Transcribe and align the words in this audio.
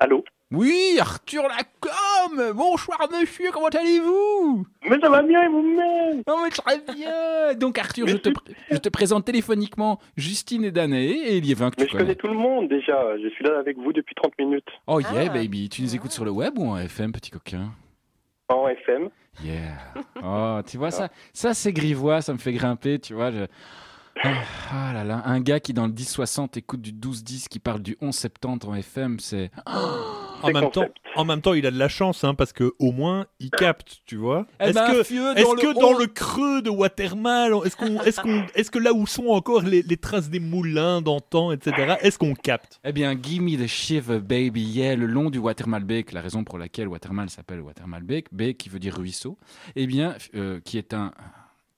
Allô 0.00 0.22
Oui, 0.52 0.96
Arthur 1.00 1.42
Lacombe 1.42 2.54
Bonsoir 2.56 2.98
monsieur, 3.12 3.50
comment 3.52 3.66
allez-vous 3.68 4.64
Mais 4.88 4.98
ça 5.00 5.08
va 5.10 5.22
bien 5.22 5.42
et 5.42 5.48
vous-même 5.48 6.22
Non 6.26 6.42
mais 6.44 6.50
très 6.50 6.78
bien 6.94 7.54
Donc 7.54 7.78
Arthur, 7.78 8.06
je 8.06 8.16
te, 8.16 8.28
pr- 8.28 8.54
je 8.70 8.76
te 8.76 8.88
présente 8.88 9.24
téléphoniquement 9.24 9.98
Justine 10.16 10.64
et 10.64 10.70
Danae 10.70 10.96
et 11.26 11.40
Liévin 11.40 11.70
que 11.70 11.76
Mais 11.80 11.86
tu 11.86 11.92
je 11.92 11.96
connais 11.98 12.14
connais. 12.14 12.14
tout 12.16 12.28
le 12.28 12.34
monde 12.34 12.68
déjà. 12.68 13.16
Je 13.22 13.28
suis 13.30 13.44
là 13.44 13.58
avec 13.58 13.76
vous 13.76 13.92
depuis 13.92 14.14
30 14.14 14.32
minutes. 14.38 14.68
Oh 14.86 15.00
yeah 15.00 15.10
Ah. 15.30 15.34
baby, 15.34 15.68
tu 15.68 15.82
nous 15.82 15.94
écoutes 15.94 16.12
sur 16.12 16.24
le 16.24 16.30
web 16.30 16.56
ou 16.58 16.68
en 16.68 16.78
FM 16.78 17.10
petit 17.12 17.30
coquin 17.30 17.72
En 18.48 18.68
FM. 18.68 19.08
Yeah 19.44 19.78
Oh, 20.22 20.60
tu 20.66 20.78
vois 20.78 20.90
ça 20.92 21.08
Ça 21.32 21.54
c'est 21.54 21.72
grivois, 21.72 22.20
ça 22.22 22.32
me 22.32 22.38
fait 22.38 22.52
grimper, 22.52 22.98
tu 23.00 23.14
vois. 23.14 23.30
je- 23.32 23.46
Ah, 24.22 24.34
ah 24.72 24.92
là 24.92 25.04
là, 25.04 25.22
un 25.26 25.40
gars 25.40 25.60
qui 25.60 25.72
dans 25.72 25.86
le 25.86 25.92
10-60 25.92 26.58
écoute 26.58 26.80
du 26.80 26.92
12-10 26.92 27.48
qui 27.48 27.58
parle 27.60 27.80
du 27.80 27.96
11-70 28.02 28.66
en 28.66 28.74
FM, 28.74 29.20
c'est... 29.20 29.50
En 30.40 30.52
même, 30.52 30.70
temps, 30.70 30.86
en 31.16 31.24
même 31.24 31.40
temps, 31.40 31.52
il 31.54 31.66
a 31.66 31.72
de 31.72 31.78
la 31.78 31.88
chance, 31.88 32.22
hein, 32.22 32.34
parce 32.34 32.52
que 32.52 32.72
au 32.78 32.92
moins, 32.92 33.26
il 33.40 33.50
capte, 33.50 33.98
tu 34.06 34.14
vois. 34.14 34.46
Eh 34.60 34.66
Est-ce 34.66 34.74
ben, 34.74 34.86
que, 34.86 35.42
dans 35.42 35.54
que 35.56 35.66
le 35.66 35.74
dans 35.74 35.80
on- 35.96 35.98
le 35.98 36.06
creux 36.06 36.62
de 36.62 36.70
Watermal, 36.70 37.52
est-ce 37.64 37.74
qu'on, 37.74 38.00
est-ce 38.02 38.20
qu'on, 38.20 38.44
est-ce 38.54 38.70
que 38.70 38.78
là 38.78 38.92
où 38.92 39.04
sont 39.06 39.26
encore 39.26 39.62
les, 39.62 39.82
les 39.82 39.96
traces 39.96 40.30
des 40.30 40.38
moulins 40.38 41.02
d'antan, 41.02 41.50
etc., 41.50 41.96
est-ce 42.02 42.18
qu'on 42.18 42.34
capte? 42.34 42.78
Eh 42.84 42.92
bien, 42.92 43.16
give 43.20 43.42
me 43.42 43.56
the 43.56 43.66
shiver, 43.66 44.20
baby, 44.20 44.62
yeah, 44.62 44.94
le 44.94 45.06
long 45.06 45.30
du 45.30 45.38
Watermalbeek, 45.38 46.12
la 46.12 46.20
raison 46.20 46.44
pour 46.44 46.56
laquelle 46.58 46.86
Watermal 46.86 47.30
s'appelle 47.30 47.60
Watermalbeek, 47.60 48.26
Beek 48.32 48.58
qui 48.58 48.68
veut 48.68 48.78
dire 48.78 48.96
ruisseau, 48.96 49.38
eh 49.74 49.88
bien, 49.88 50.14
euh, 50.36 50.60
qui 50.64 50.78
est 50.78 50.94
un 50.94 51.10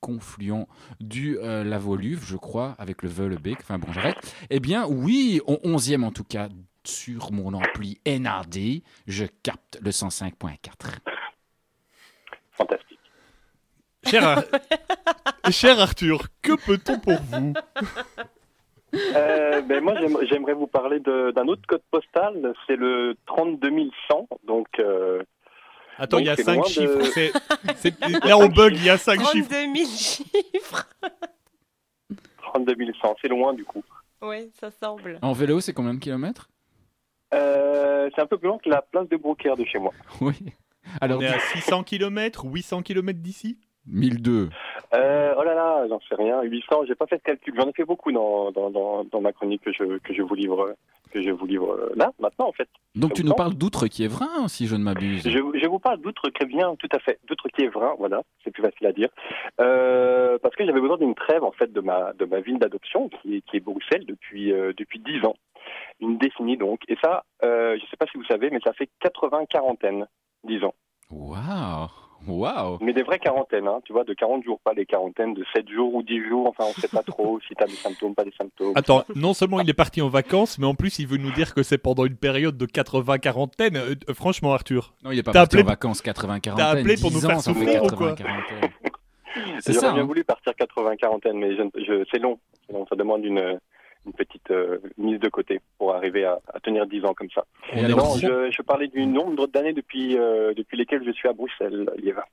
confluent 0.01 0.67
du 1.01 1.39
euh, 1.39 1.65
la 1.65 1.79
Voluve, 1.79 2.25
je 2.27 2.37
crois, 2.37 2.75
avec 2.79 3.03
le 3.03 3.09
Veulebeek, 3.09 3.59
enfin 3.61 3.79
bon, 3.79 3.93
j'arrête. 3.93 4.17
Eh 4.51 4.61
bien, 4.61 4.87
oui, 4.87 5.41
au 5.47 5.55
11e 5.65 6.03
en 6.05 6.11
tout 6.11 6.25
cas, 6.25 6.49
sur 6.85 7.33
mon 7.33 7.53
ampli 7.55 8.01
NRD, 8.07 8.83
je 9.07 9.27
capte 9.43 9.79
le 9.83 9.91
105.4. 9.91 10.59
Fantastique. 12.53 12.99
cher, 14.07 14.27
Ar- 14.27 14.45
cher 15.51 15.79
Arthur, 15.81 16.23
que 16.43 16.53
peut-on 16.65 16.99
pour 16.99 17.19
vous? 17.21 17.53
Euh, 19.15 19.61
ben 19.63 19.83
moi, 19.85 19.95
j'aime- 20.01 20.19
j'aimerais 20.29 20.55
vous 20.55 20.67
parler 20.67 20.99
d'un 21.01 21.47
autre 21.47 21.63
code 21.69 21.83
postal. 21.91 22.53
C'est 22.67 22.77
le 22.77 23.17
32100. 23.27 24.29
Donc, 24.47 24.67
euh, 24.81 25.23
Attends, 26.01 26.19
il 26.19 26.27
y 26.27 26.29
a 26.31 26.37
c'est 26.37 26.43
5 26.45 26.55
loin 26.55 26.65
de- 26.65 26.69
chiffres. 26.69 27.03
c'est- 27.15 27.33
c'est- 27.77 28.01
là, 28.25 28.39
on 28.39 28.49
bug, 28.49 28.75
il 28.75 28.85
y 28.85 28.91
a 28.91 28.97
5 28.99 29.21
chiffres. 29.33 29.49
32 29.49 29.75
000 29.77 29.89
chiffres. 29.97 30.89
32100. 32.43 33.17
C'est 33.21 33.29
loin 33.29 33.55
du 33.55 33.65
coup. 33.65 33.83
Ouais, 34.23 34.49
ça 34.61 34.71
semble. 34.71 35.19
En 35.23 35.33
vélo, 35.33 35.61
c'est 35.61 35.73
combien 35.73 35.95
de 35.95 35.99
kilomètres? 36.01 36.49
Euh, 37.33 38.11
c'est 38.15 38.21
un 38.21 38.27
peu 38.27 38.39
plus 38.39 38.49
loin 38.49 38.59
que 38.59 38.69
la 38.69 38.83
place 38.83 39.09
de 39.09 39.17
Brocaire 39.17 39.57
de 39.57 39.65
chez 39.65 39.79
moi. 39.79 39.93
Oui. 40.21 40.35
Alors, 41.01 41.19
On 41.19 41.23
est 41.23 41.27
à 41.29 41.39
600 41.39 41.85
km, 41.85 42.47
800 42.47 42.83
km 42.83 43.21
d'ici? 43.21 43.59
1002. 43.87 44.49
Euh, 44.95 45.35
oh 45.39 45.43
là 45.43 45.55
là, 45.55 45.87
j'en 45.89 46.01
sais 46.01 46.15
rien. 46.15 46.43
800, 46.43 46.85
j'ai 46.87 46.95
pas 46.95 47.07
fait 47.07 47.19
ce 47.19 47.23
calcul. 47.23 47.55
J'en 47.57 47.69
ai 47.69 47.73
fait 47.73 47.85
beaucoup 47.85 48.13
dans, 48.13 48.51
dans, 48.53 48.71
dans, 48.71 49.05
dans 49.05 49.21
ma 49.21 49.33
chronique 49.33 49.63
que 49.63 49.73
je, 49.73 49.99
que 49.99 50.13
je 50.15 50.23
vous 50.23 50.35
livre, 50.35 50.75
que 51.11 51.23
je 51.23 51.31
vous 51.31 51.47
livre 51.47 51.73
euh, 51.73 51.93
là, 51.97 52.13
maintenant 52.19 52.49
en 52.49 52.53
fait. 52.53 52.69
Donc, 52.95 53.15
tu 53.15 53.25
nous 53.25 53.35
parles 53.35 53.55
d'Outre-Quiévrin, 53.55 54.49
si 54.49 54.67
je 54.67 54.77
ne 54.77 54.83
m'abuse. 54.83 55.23
Je, 55.25 55.39
je 55.39 55.69
vous 55.69 55.79
parle 55.79 56.01
d'Outre-Crévien, 56.01 56.75
tout 56.77 56.89
à 56.93 56.99
fait. 56.99 57.19
D'Outre-Quiévrin, 57.29 57.95
voilà, 57.99 58.23
c'est 58.45 58.51
plus 58.51 58.63
facile 58.63 58.87
à 58.87 58.93
dire. 58.93 59.09
Euh, 59.61 60.39
parce 60.43 60.55
que 60.57 60.65
j'avais 60.65 60.81
besoin 60.81 60.97
d'une 60.99 61.15
trêve, 61.15 61.45
en 61.45 61.53
fait, 61.53 61.73
de 61.73 61.81
ma, 61.81 62.13
de 62.15 62.25
ma 62.25 62.41
ville 62.41 62.59
d'adoption, 62.59 63.09
qui 63.09 63.37
est, 63.37 63.41
qui 63.43 63.57
est 63.57 63.61
Bruxelles 63.61 64.07
depuis, 64.07 64.53
euh, 64.53 64.73
depuis 64.77 64.99
10 64.99 65.25
ans. 65.25 65.37
Une 66.01 66.19
décennie, 66.19 66.57
donc. 66.57 66.81
Et 66.89 66.97
ça, 67.03 67.25
euh, 67.45 67.77
je 67.81 67.87
sais 67.87 67.97
pas 67.97 68.07
si 68.11 68.17
vous 68.19 68.25
savez, 68.25 68.51
mais 68.51 68.61
ça 68.65 68.73
fait 68.73 68.89
80 69.01 69.47
quarantaines, 69.47 70.07
10 70.45 70.65
ans. 70.65 70.75
Waouh 71.11 71.89
Waouh 72.27 72.79
Mais 72.83 72.93
des 72.93 73.03
vraies 73.03 73.19
quarantaines, 73.19 73.67
hein, 73.67 73.81
tu 73.85 73.93
vois, 73.93 74.05
de 74.05 74.13
40 74.13 74.45
jours, 74.45 74.61
pas 74.63 74.75
des 74.75 74.85
quarantaines 74.87 75.35
de 75.35 75.45
7 75.55 75.69
jours 75.71 75.95
ou 75.95 76.03
10 76.03 76.29
jours, 76.29 76.47
enfin, 76.49 76.65
on 76.69 76.81
sait 76.81 76.89
pas 76.89 77.03
trop 77.03 77.41
si 77.47 77.55
t'as 77.55 77.67
des 77.67 77.73
symptômes, 77.73 78.15
pas 78.15 78.25
des 78.25 78.33
symptômes. 78.39 78.73
Attends, 78.75 79.05
non 79.15 79.33
seulement 79.35 79.61
il 79.61 79.69
est 79.71 79.75
parti 79.75 80.03
en 80.03 80.09
vacances, 80.09 80.59
mais 80.59 80.67
en 80.67 80.75
plus 80.75 80.99
il 80.99 81.07
veut 81.07 81.17
nous 81.17 81.33
dire 81.33 81.55
que 81.55 81.63
c'est 81.63 81.79
pendant 81.79 82.05
une 82.05 82.17
période 82.17 82.57
de 82.59 82.67
80 82.67 83.19
quarantaine. 83.19 83.77
Euh, 83.77 83.95
euh, 84.09 84.15
franchement, 84.15 84.53
Arthur. 84.53 84.93
Non, 85.03 85.11
il 85.13 85.19
est 85.19 85.23
pas 85.23 85.33
T'as 85.33 85.41
parti 85.41 85.57
appelé- 85.57 85.63
en 85.65 85.67
vacances 85.71 86.03
80 86.03 86.41
40 86.41 86.59
T'as 86.61 86.69
appelé 86.69 86.97
pour 87.01 87.11
nous 87.11 87.21
faire 87.21 87.41
souffrir 87.41 87.83
ou 87.85 87.89
quoi 87.89 88.15
C'est 89.61 89.73
J'aurais 89.75 89.93
bien 89.93 90.03
hein. 90.03 90.07
voulu 90.07 90.25
partir 90.25 90.55
80 90.57 90.97
quarantaine, 90.97 91.39
mais 91.39 91.55
je, 91.57 91.63
je- 91.85 92.05
c'est 92.11 92.19
long. 92.19 92.39
C'est 92.67 92.73
long. 92.73 92.85
Ça 92.89 92.97
demande 92.97 93.25
une, 93.25 93.59
une 94.07 94.13
petite 94.13 94.51
euh, 94.51 94.79
mise 94.99 95.21
de 95.21 95.29
côté 95.29 95.61
pour 95.79 95.95
arriver 95.95 96.25
à, 96.25 96.41
à 96.53 96.61
tenir 96.61 96.87
10 96.87 97.05
ans 97.05 97.15
comme 97.15 97.31
ça. 97.31 97.45
Et 97.73 97.85
alors, 97.85 97.99
Non, 97.99 98.17
je, 98.17 98.51
je 98.51 98.63
parlais 98.63 98.89
du 98.89 99.07
nombre 99.07 99.47
d'années 99.47 99.73
depuis, 99.73 100.17
euh, 100.17 100.55
depuis 100.55 100.77
lesquelles 100.77 101.05
je 101.05 101.13
suis 101.13 101.29
à 101.29 101.33
Bruxelles, 101.33 101.89
Liévin. 101.99 102.25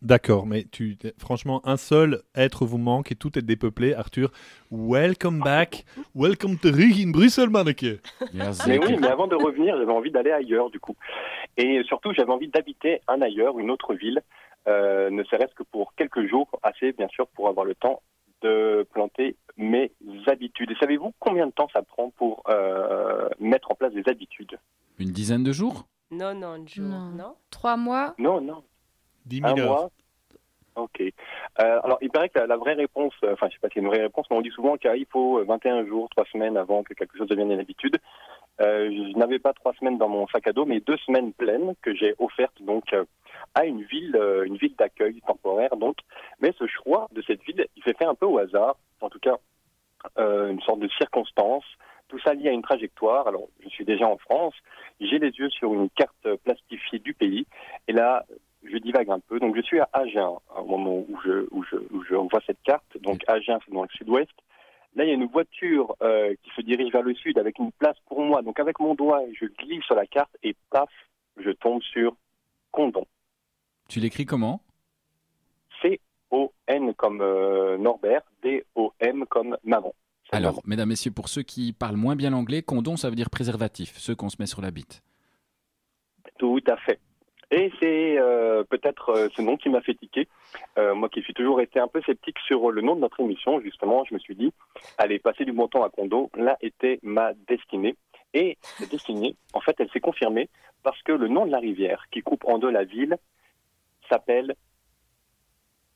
D'accord, 0.00 0.46
mais 0.46 0.62
tu, 0.70 0.96
franchement, 1.18 1.60
un 1.64 1.76
seul 1.76 2.22
être 2.36 2.64
vous 2.64 2.78
manque 2.78 3.10
et 3.10 3.16
tout 3.16 3.36
est 3.36 3.42
dépeuplé. 3.42 3.94
Arthur, 3.94 4.30
welcome 4.70 5.40
back. 5.40 5.84
Welcome 6.14 6.56
to 6.58 6.68
in 6.68 7.10
Bruxelles, 7.10 7.50
manneke. 7.50 8.00
Mais 8.32 8.78
oui, 8.78 8.96
mais 9.00 9.08
avant 9.08 9.26
de 9.26 9.34
revenir, 9.34 9.76
j'avais 9.76 9.90
envie 9.90 10.12
d'aller 10.12 10.30
ailleurs, 10.30 10.70
du 10.70 10.78
coup. 10.78 10.94
Et 11.56 11.82
surtout, 11.82 12.12
j'avais 12.14 12.30
envie 12.30 12.46
d'habiter 12.46 13.00
un 13.08 13.20
ailleurs, 13.22 13.58
une 13.58 13.72
autre 13.72 13.94
ville, 13.94 14.22
euh, 14.68 15.10
ne 15.10 15.24
serait-ce 15.24 15.54
que 15.54 15.64
pour 15.64 15.94
quelques 15.94 16.28
jours, 16.28 16.48
assez 16.62 16.92
bien 16.92 17.08
sûr, 17.08 17.26
pour 17.28 17.48
avoir 17.48 17.66
le 17.66 17.74
temps 17.74 18.00
de 18.42 18.86
planter 18.92 19.36
mes 19.56 19.90
habitudes. 20.26 20.70
Et 20.70 20.76
savez-vous 20.80 21.12
combien 21.18 21.46
de 21.46 21.52
temps 21.52 21.68
ça 21.72 21.82
prend 21.82 22.10
pour 22.10 22.42
euh, 22.48 23.28
mettre 23.40 23.70
en 23.70 23.74
place 23.74 23.92
des 23.92 24.04
habitudes? 24.08 24.58
Une 24.98 25.10
dizaine 25.12 25.44
de 25.44 25.52
jours? 25.52 25.84
Non, 26.10 26.34
non, 26.34 26.64
jours, 26.66 26.86
Non. 26.86 27.10
non, 27.10 27.34
Trois 27.50 27.76
mois? 27.76 28.14
Non, 28.18 28.40
non. 28.40 28.62
10 29.26 29.42
Un 29.44 29.54
000 29.56 29.58
heures. 29.60 29.66
mois? 29.80 29.90
Ok. 30.76 31.00
Euh, 31.00 31.12
alors, 31.82 31.98
il 32.00 32.08
paraît 32.10 32.28
que 32.28 32.38
la, 32.38 32.46
la 32.46 32.56
vraie 32.56 32.74
réponse, 32.74 33.12
euh, 33.24 33.32
enfin, 33.32 33.48
je 33.48 33.54
sais 33.54 33.58
pas 33.60 33.68
si 33.68 33.74
c'est 33.74 33.80
une 33.80 33.88
vraie 33.88 34.00
réponse, 34.02 34.26
mais 34.30 34.36
on 34.36 34.40
dit 34.42 34.50
souvent 34.50 34.76
qu'il 34.76 35.06
faut 35.10 35.44
21 35.44 35.84
jours, 35.86 36.08
3 36.10 36.24
semaines 36.32 36.56
avant 36.56 36.84
que 36.84 36.94
quelque 36.94 37.18
chose 37.18 37.26
devienne 37.28 37.50
une 37.50 37.58
habitude. 37.60 37.98
Euh, 38.60 38.90
je 38.90 39.18
n'avais 39.18 39.38
pas 39.38 39.52
3 39.52 39.74
semaines 39.74 39.98
dans 39.98 40.08
mon 40.08 40.26
sac 40.28 40.46
à 40.46 40.52
dos, 40.52 40.64
mais 40.64 40.80
2 40.80 40.96
semaines 40.98 41.32
pleines 41.32 41.74
que 41.82 41.94
j'ai 41.94 42.14
offertes 42.18 42.60
donc 42.60 42.92
euh, 42.92 43.04
à 43.54 43.64
une 43.64 43.82
ville, 43.82 44.16
euh, 44.16 44.44
une 44.44 44.56
ville 44.56 44.74
d'accueil 44.76 45.20
temporaire. 45.26 45.76
Donc, 45.76 45.96
mais 46.40 46.52
ce 46.58 46.66
choix 46.66 47.08
de 47.12 47.22
cette 47.22 47.42
ville, 47.42 47.66
il 47.76 47.82
s'est 47.84 47.94
fait 47.94 48.04
un 48.04 48.14
peu 48.14 48.26
au 48.26 48.38
hasard, 48.38 48.76
en 49.00 49.08
tout 49.08 49.20
cas 49.20 49.36
euh, 50.18 50.50
une 50.50 50.60
sorte 50.62 50.80
de 50.80 50.88
circonstance. 50.88 51.64
Tout 52.08 52.18
ça 52.20 52.32
lié 52.32 52.48
à 52.48 52.52
une 52.52 52.62
trajectoire. 52.62 53.28
Alors, 53.28 53.48
je 53.62 53.68
suis 53.68 53.84
déjà 53.84 54.06
en 54.06 54.16
France, 54.16 54.54
j'ai 54.98 55.18
les 55.18 55.30
yeux 55.30 55.50
sur 55.50 55.74
une 55.74 55.90
carte 55.90 56.34
plastifiée 56.42 56.98
du 56.98 57.12
pays, 57.12 57.46
et 57.86 57.92
là, 57.92 58.24
je 58.64 58.76
divague 58.78 59.10
un 59.10 59.20
peu. 59.20 59.38
Donc, 59.38 59.56
je 59.56 59.62
suis 59.62 59.78
à 59.78 59.88
Agen 59.92 60.36
au 60.56 60.64
moment 60.64 61.04
où 61.08 61.18
je, 61.24 61.46
où 61.50 61.62
je, 61.64 61.76
où 61.76 62.02
je 62.02 62.14
vois 62.14 62.40
cette 62.46 62.62
carte. 62.62 62.96
Donc, 63.02 63.22
Agen, 63.28 63.58
c'est 63.64 63.72
dans 63.72 63.82
le 63.82 63.88
sud-ouest. 63.90 64.32
Là, 64.98 65.04
il 65.04 65.08
y 65.08 65.12
a 65.12 65.14
une 65.14 65.26
voiture 65.26 65.94
euh, 66.02 66.34
qui 66.42 66.50
se 66.56 66.60
dirige 66.60 66.90
vers 66.92 67.02
le 67.02 67.14
sud 67.14 67.38
avec 67.38 67.60
une 67.60 67.70
place 67.70 67.96
pour 68.08 68.20
moi. 68.20 68.42
Donc, 68.42 68.58
avec 68.58 68.80
mon 68.80 68.96
doigt, 68.96 69.22
je 69.40 69.46
glisse 69.46 69.84
sur 69.84 69.94
la 69.94 70.06
carte 70.06 70.36
et 70.42 70.56
paf, 70.70 70.90
je 71.36 71.50
tombe 71.50 71.80
sur 71.84 72.16
Condon. 72.72 73.06
Tu 73.88 74.00
l'écris 74.00 74.26
comment? 74.26 74.60
C-O-N 75.80 76.94
comme 76.94 77.20
euh, 77.20 77.78
Norbert, 77.78 78.22
D-O-M 78.42 79.24
comme 79.26 79.56
maman. 79.62 79.94
Alors, 80.32 80.54
maman. 80.54 80.62
mesdames, 80.64 80.88
messieurs, 80.88 81.12
pour 81.12 81.28
ceux 81.28 81.42
qui 81.42 81.72
parlent 81.72 81.96
moins 81.96 82.16
bien 82.16 82.30
l'anglais, 82.30 82.62
condom, 82.62 82.96
ça 82.96 83.08
veut 83.08 83.14
dire 83.14 83.30
préservatif, 83.30 83.96
ceux 83.98 84.16
qu'on 84.16 84.30
se 84.30 84.36
met 84.40 84.46
sur 84.46 84.60
la 84.60 84.72
bite. 84.72 85.04
Tout 86.40 86.60
à 86.66 86.76
fait. 86.76 86.98
Et 87.50 87.72
c'est 87.80 88.18
euh, 88.18 88.62
peut-être 88.64 89.10
euh, 89.10 89.28
ce 89.34 89.40
nom 89.40 89.56
qui 89.56 89.70
m'a 89.70 89.80
fait 89.80 89.94
tiquer. 89.94 90.28
Euh, 90.78 90.94
moi 90.94 91.08
qui 91.08 91.22
suis 91.22 91.32
toujours 91.32 91.60
été 91.60 91.80
un 91.80 91.88
peu 91.88 92.02
sceptique 92.02 92.38
sur 92.46 92.70
le 92.70 92.82
nom 92.82 92.94
de 92.94 93.00
notre 93.00 93.20
émission, 93.20 93.60
justement, 93.60 94.04
je 94.04 94.14
me 94.14 94.18
suis 94.18 94.34
dit, 94.34 94.52
allez, 94.98 95.18
passer 95.18 95.44
du 95.44 95.52
bon 95.52 95.66
temps 95.66 95.82
à 95.82 95.88
Condo, 95.88 96.30
là 96.36 96.58
était 96.60 96.98
ma 97.02 97.32
destinée. 97.48 97.96
Et 98.34 98.58
cette 98.60 98.90
destinée, 98.90 99.34
en 99.54 99.60
fait, 99.60 99.76
elle 99.78 99.90
s'est 99.90 100.00
confirmée 100.00 100.50
parce 100.82 101.00
que 101.02 101.12
le 101.12 101.28
nom 101.28 101.46
de 101.46 101.50
la 101.50 101.58
rivière 101.58 102.04
qui 102.10 102.20
coupe 102.20 102.44
en 102.44 102.58
deux 102.58 102.70
la 102.70 102.84
ville 102.84 103.16
s'appelle 104.10 104.54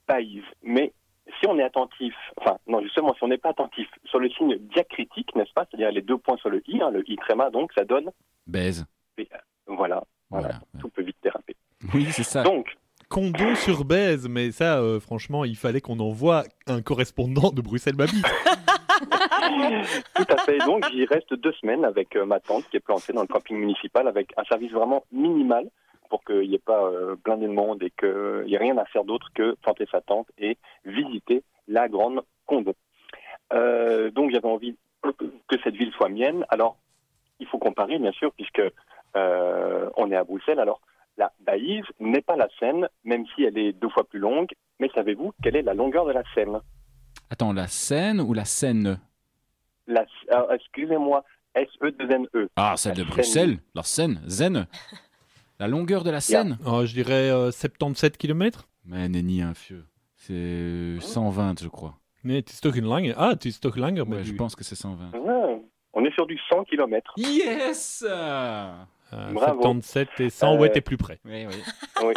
Païse. 0.07 0.45
Mais 0.63 0.93
si 1.39 1.47
on 1.47 1.59
est 1.59 1.63
attentif, 1.63 2.15
enfin, 2.39 2.59
non, 2.67 2.83
justement, 2.83 3.15
si 3.15 3.23
on 3.25 3.29
n'est 3.29 3.39
pas 3.39 3.51
attentif 3.51 3.89
sur 4.07 4.19
le 4.19 4.31
signe 4.31 4.57
diacritique, 4.57 5.35
n'est-ce 5.37 5.53
pas? 5.53 5.67
C'est-à-dire 5.71 5.93
les 5.93 6.03
deux 6.03 6.19
points 6.19 6.39
sur 6.39 6.49
le 6.49 6.63
i, 6.67 6.81
hein, 6.83 6.91
le 6.91 7.09
i 7.09 7.17
tréma, 7.17 7.51
donc 7.51 7.73
ça 7.75 7.85
donne, 7.85 8.11
Baise. 8.47 8.87
voilà, 9.67 10.03
voilà, 10.33 10.49
Voilà. 10.49 10.61
tout 10.81 10.89
peut 10.89 11.03
vite 11.03 11.17
déraper. 11.23 11.57
Oui, 11.95 12.07
c'est 12.11 12.23
ça. 12.25 12.43
Donc, 12.43 12.77
Condom 13.09 13.55
sur 13.57 13.85
baise, 13.85 14.27
mais 14.29 14.53
ça, 14.53 14.79
euh, 14.79 14.99
franchement, 15.01 15.45
il 15.45 15.57
fallait 15.57 15.81
qu'on 15.81 15.99
envoie 16.01 16.45
un 16.67 16.81
correspondant 16.81 17.51
de 17.51 17.61
Bruxelles 17.61 17.97
Mabit. 17.97 18.23
Tout 20.15 20.25
à 20.29 20.37
fait. 20.39 20.59
Donc, 20.59 20.85
j'y 20.93 21.05
reste 21.05 21.35
deux 21.35 21.53
semaines 21.55 21.85
avec 21.85 22.17
euh, 22.17 22.25
ma 22.25 22.41
tante 22.41 22.65
qui 22.71 22.77
est 22.77 22.81
plantée 22.81 23.13
dans 23.13 23.23
le 23.23 23.27
camping 23.27 23.57
municipal 23.59 24.07
avec 24.09 24.33
un 24.37 24.45
service 24.45 24.73
vraiment 24.73 25.05
minimal 25.13 25.69
pour 26.09 26.25
qu'il 26.25 26.49
n'y 26.49 26.55
ait 26.55 26.59
pas 26.59 26.85
euh, 26.85 27.17
blindé 27.25 27.47
de 27.47 27.53
monde 27.53 27.83
et 27.83 27.91
qu'il 27.91 28.45
n'y 28.47 28.55
ait 28.55 28.59
rien 28.59 28.77
à 28.79 28.85
faire 28.87 29.05
d'autre 29.05 29.29
que 29.35 29.55
planter 29.63 29.87
sa 29.91 30.01
tente 30.01 30.29
et 30.39 30.57
visiter 30.85 31.43
la 31.69 31.89
grande 31.89 32.23
Condon. 32.47 32.75
Euh, 33.53 34.11
donc, 34.11 34.31
j'avais 34.31 34.49
envie 34.49 34.77
que 35.49 35.57
cette 35.65 35.75
ville 35.75 35.93
soit 35.93 36.09
mienne. 36.09 36.45
Alors, 36.49 36.77
il 37.41 37.47
faut 37.47 37.59
comparer, 37.59 37.99
bien 37.99 38.13
sûr, 38.13 38.33
puisque 38.33 38.63
euh, 39.17 39.91
on 39.97 40.11
est 40.11 40.17
à 40.17 40.25
Bruxelles. 40.25 40.61
Alors, 40.61 40.81
la 41.17 41.33
Baïse 41.41 41.85
n'est 42.01 42.23
pas 42.23 42.37
la 42.37 42.49
Seine, 42.59 42.89
même 43.05 43.25
si 43.35 43.45
elle 43.45 43.59
est 43.59 43.73
deux 43.73 43.89
fois 43.91 44.05
plus 44.05 44.19
longue. 44.19 44.51
Mais 44.81 44.91
savez-vous 44.95 45.33
quelle 45.43 45.57
est 45.57 45.63
la 45.63 45.75
longueur 45.75 46.07
de 46.07 46.13
la 46.13 46.23
Seine? 46.35 46.61
Attends, 47.31 47.53
la 47.53 47.67
Seine 47.67 48.21
ou 48.21 48.33
la 48.33 48.45
Seine? 48.45 48.99
La, 49.87 50.05
ah, 50.31 50.47
Excusez-moi, 50.55 51.25
S-E-2-N-E. 51.55 52.49
Ah, 52.57 52.75
celle 52.77 52.95
de. 52.97 53.05
Bruxelles, 53.05 53.59
la 53.75 53.83
Seine, 53.83 54.21
Zen. 54.27 54.67
La 55.59 55.69
longueur 55.69 56.03
de 56.03 56.11
la 56.11 56.21
Seine? 56.21 56.59
Oh, 56.67 56.85
je 56.85 56.93
dirais 56.93 57.31
euh, 57.31 57.53
77 57.53 58.17
km. 58.19 58.67
Mais 58.85 59.09
nenni 59.09 59.43
un 59.43 59.55
fieu. 59.55 59.85
C'est 60.17 60.99
120, 60.99 61.61
je 61.63 61.69
crois. 61.69 61.95
Nee, 62.25 62.37
het 62.37 62.51
is 62.51 62.61
toch 62.61 62.77
een 62.77 62.87
lange. 62.87 63.15
Ah, 63.17 63.35
is 63.45 63.59
toch 63.59 63.77
langer 63.77 64.09
Ouais, 64.09 64.25
je 64.25 64.35
pense 64.35 64.57
que 64.57 64.65
c'est 64.65 64.75
120. 64.75 65.13
Ouais, 65.13 65.63
on 65.93 66.05
est 66.05 66.13
sur 66.15 66.27
du 66.27 66.37
100 66.37 66.65
km. 66.65 67.13
Yes 67.17 68.05
Bravo. 69.33 69.63
77 69.63 70.09
et 70.21 70.31
100, 70.31 70.55
Euh, 70.55 70.59
ouais, 70.59 70.71
t'es 70.71 70.81
plus 70.81 70.97
près. 70.97 71.19
Oui, 71.25 71.47
oui. 71.47 71.55
Oui, 72.05 72.15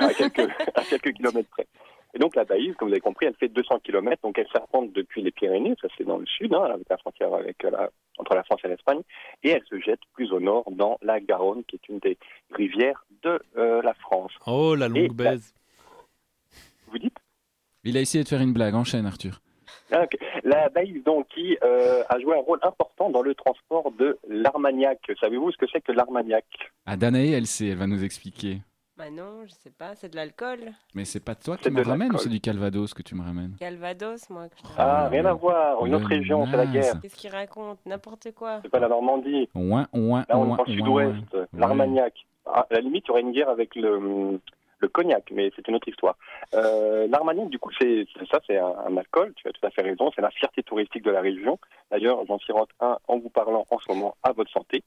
à, 0.00 0.12
quelques, 0.14 0.50
à 0.74 0.82
quelques 0.82 1.12
kilomètres 1.12 1.48
près. 1.50 1.66
Et 2.14 2.18
donc 2.18 2.34
la 2.36 2.44
Baïse, 2.44 2.74
comme 2.76 2.88
vous 2.88 2.94
avez 2.94 3.00
compris, 3.00 3.26
elle 3.26 3.34
fait 3.34 3.48
200 3.48 3.80
km, 3.80 4.22
donc 4.22 4.38
elle 4.38 4.46
serpente 4.52 4.92
depuis 4.92 5.22
les 5.22 5.30
Pyrénées, 5.32 5.74
ça 5.80 5.88
c'est 5.96 6.04
dans 6.04 6.18
le 6.18 6.26
sud, 6.26 6.52
hein, 6.54 6.62
avec 6.72 6.88
la 6.88 6.96
frontière 6.98 7.32
avec 7.34 7.64
euh, 7.64 7.70
la, 7.70 7.90
entre 8.18 8.34
la 8.34 8.42
France 8.44 8.60
et 8.64 8.68
l'Espagne, 8.68 9.00
et 9.42 9.50
elle 9.50 9.62
se 9.68 9.78
jette 9.80 10.00
plus 10.14 10.32
au 10.32 10.38
nord 10.40 10.64
dans 10.70 10.96
la 11.02 11.18
Garonne, 11.20 11.64
qui 11.64 11.76
est 11.76 11.88
une 11.88 11.98
des 11.98 12.16
rivières 12.52 13.04
de 13.24 13.40
euh, 13.56 13.82
la 13.82 13.94
France. 13.94 14.32
Oh, 14.46 14.74
la 14.76 14.86
Et 14.86 14.88
longue 14.90 15.20
la- 15.20 15.30
baise. 15.32 15.54
Vous 16.88 16.98
dites? 16.98 17.16
Il 17.84 17.96
a 17.96 18.00
essayé 18.00 18.22
de 18.24 18.28
faire 18.28 18.40
une 18.40 18.52
blague. 18.52 18.74
Enchaîne, 18.74 19.06
Arthur. 19.06 19.40
La 20.44 20.68
Baïse, 20.68 21.02
donc, 21.04 21.26
qui 21.28 21.56
euh, 21.62 22.02
a 22.08 22.18
joué 22.18 22.36
un 22.36 22.42
rôle 22.42 22.58
important 22.62 23.10
dans 23.10 23.22
le 23.22 23.34
transport 23.34 23.90
de 23.98 24.18
l'Armagnac. 24.28 24.98
Savez-vous 25.20 25.52
ce 25.52 25.56
que 25.56 25.66
c'est 25.72 25.80
que 25.80 25.92
l'Armagnac? 25.92 26.44
Ah, 26.86 26.96
Danae, 26.96 27.32
elle 27.32 27.46
sait, 27.46 27.68
elle 27.68 27.78
va 27.78 27.86
nous 27.86 28.04
expliquer. 28.04 28.58
Bah 28.96 29.10
non, 29.10 29.44
je 29.44 29.50
sais 29.50 29.72
pas, 29.76 29.96
c'est 29.96 30.08
de 30.08 30.14
l'alcool. 30.14 30.60
Mais 30.94 31.04
c'est 31.04 31.18
pas 31.24 31.34
toi 31.34 31.56
qui 31.56 31.68
me 31.68 31.82
de 31.82 31.88
ramène 31.88 32.12
ou 32.14 32.18
c'est 32.18 32.28
du 32.28 32.40
Calvados 32.40 32.94
que 32.94 33.02
tu 33.02 33.16
me 33.16 33.22
ramènes? 33.24 33.56
Calvados, 33.58 34.30
moi. 34.30 34.48
que 34.48 34.54
je 34.56 34.62
te- 34.62 34.68
Ah, 34.78 35.08
rien 35.08 35.24
à 35.24 35.32
voir, 35.32 35.84
une 35.84 35.90
le 35.90 35.96
autre 35.98 36.06
région, 36.06 36.46
c'est 36.48 36.56
la 36.56 36.66
guerre. 36.66 37.00
Qu'est-ce 37.02 37.16
qu'il 37.16 37.30
raconte? 37.30 37.80
N'importe 37.86 38.30
quoi. 38.36 38.60
C'est 38.62 38.68
pas 38.70 38.78
la 38.78 38.86
Normandie. 38.88 39.48
Ouin, 39.56 39.88
ouin, 39.92 40.24
Là, 40.28 40.38
on 40.38 40.44
est 40.44 40.48
ouin, 40.50 40.56
dans 40.58 40.64
le 40.64 40.72
sud-ouest, 40.72 41.36
l'Armagnac. 41.54 42.14
Ah, 42.46 42.66
À 42.70 42.74
la 42.74 42.80
limite, 42.82 43.04
il 43.06 43.08
y 43.08 43.10
aurait 43.10 43.22
une 43.22 43.32
guerre 43.32 43.48
avec 43.48 43.74
le, 43.74 44.38
le 44.84 44.88
cognac, 44.88 45.24
mais 45.32 45.50
c'est 45.56 45.66
une 45.68 45.76
autre 45.76 45.88
histoire. 45.88 46.16
Euh, 46.54 47.06
L'Armagnac, 47.08 47.48
du 47.48 47.58
coup, 47.58 47.70
c'est 47.80 48.06
ça, 48.30 48.40
c'est 48.46 48.58
un, 48.58 48.74
un 48.86 48.96
alcool, 48.96 49.32
tu 49.36 49.48
as 49.48 49.52
tout 49.52 49.66
à 49.66 49.70
fait 49.70 49.82
raison, 49.82 50.10
c'est 50.14 50.22
la 50.22 50.30
fierté 50.30 50.62
touristique 50.62 51.02
de 51.02 51.10
la 51.10 51.20
région. 51.20 51.58
D'ailleurs, 51.90 52.24
j'en 52.26 52.38
sirote 52.38 52.70
un 52.80 52.98
en 53.08 53.18
vous 53.18 53.30
parlant 53.30 53.64
en 53.70 53.78
ce 53.78 53.90
moment 53.90 54.16
à 54.22 54.32
votre 54.32 54.50
santé. 54.50 54.82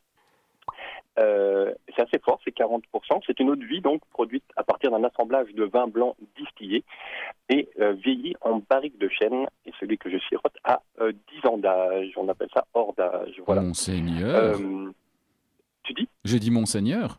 Euh, 1.20 1.74
c'est 1.96 2.04
assez 2.04 2.20
fort, 2.20 2.40
c'est 2.46 2.56
40%. 2.56 2.82
C'est 3.26 3.40
une 3.40 3.50
eau 3.50 3.56
de 3.56 3.66
vie, 3.66 3.82
donc, 3.82 4.02
produite 4.12 4.44
à 4.56 4.64
partir 4.64 4.92
d'un 4.92 5.04
assemblage 5.04 5.52
de 5.54 5.64
vin 5.64 5.88
blanc 5.88 6.16
distillé 6.38 6.84
et 7.50 7.70
euh, 7.80 7.94
vieilli 7.94 8.36
en 8.42 8.62
barrique 8.70 9.00
de 9.00 9.10
chêne. 9.10 9.48
Et 9.66 9.72
celui 9.80 9.98
que 9.98 10.12
je 10.12 10.18
sirote 10.30 10.56
a 10.64 10.82
euh, 11.02 11.12
10 11.42 11.50
ans 11.50 11.58
d'âge. 11.58 12.12
On 12.18 12.30
appelle 12.30 12.50
ça 12.54 12.66
hors 12.74 12.94
d'âge. 12.94 13.42
Voilà. 13.48 13.62
Monseigneur. 13.62 14.36
Euh, 14.36 14.92
tu 15.84 15.94
dis? 15.94 16.08
J'ai 16.24 16.40
dit 16.40 16.52
Monseigneur. 16.52 17.18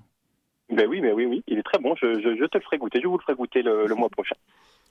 Ben 0.70 0.86
oui, 0.88 1.00
mais 1.00 1.12
oui, 1.12 1.24
oui, 1.26 1.42
il 1.46 1.58
est 1.58 1.62
très 1.62 1.78
bon. 1.78 1.94
Je, 1.96 2.20
je, 2.20 2.36
je 2.36 2.44
te 2.44 2.58
le 2.58 2.62
ferai 2.64 2.78
goûter. 2.78 3.00
Je 3.02 3.06
vous 3.08 3.16
le 3.16 3.22
ferai 3.22 3.34
goûter 3.34 3.62
le, 3.62 3.86
le 3.86 3.94
mois 3.94 4.08
prochain. 4.10 4.36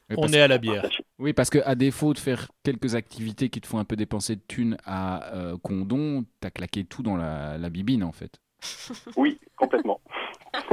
Oui, 0.09 0.15
On 0.17 0.21
parce- 0.21 0.33
est 0.33 0.41
à 0.41 0.47
la 0.47 0.57
bière. 0.57 0.89
Oui, 1.19 1.33
parce 1.33 1.49
que 1.49 1.59
à 1.65 1.75
défaut 1.75 2.13
de 2.13 2.19
faire 2.19 2.47
quelques 2.63 2.95
activités 2.95 3.49
qui 3.49 3.59
te 3.61 3.67
font 3.67 3.77
un 3.77 3.83
peu 3.85 3.95
dépenser 3.95 4.35
de 4.37 4.41
thunes 4.47 4.77
à 4.85 5.33
euh, 5.35 5.57
Condon, 5.61 6.23
t'as 6.39 6.49
claqué 6.49 6.83
tout 6.85 7.03
dans 7.03 7.17
la, 7.17 7.57
la 7.57 7.69
bibine 7.69 8.03
en 8.03 8.11
fait. 8.11 8.39
Oui, 9.17 9.37
complètement. 9.55 9.99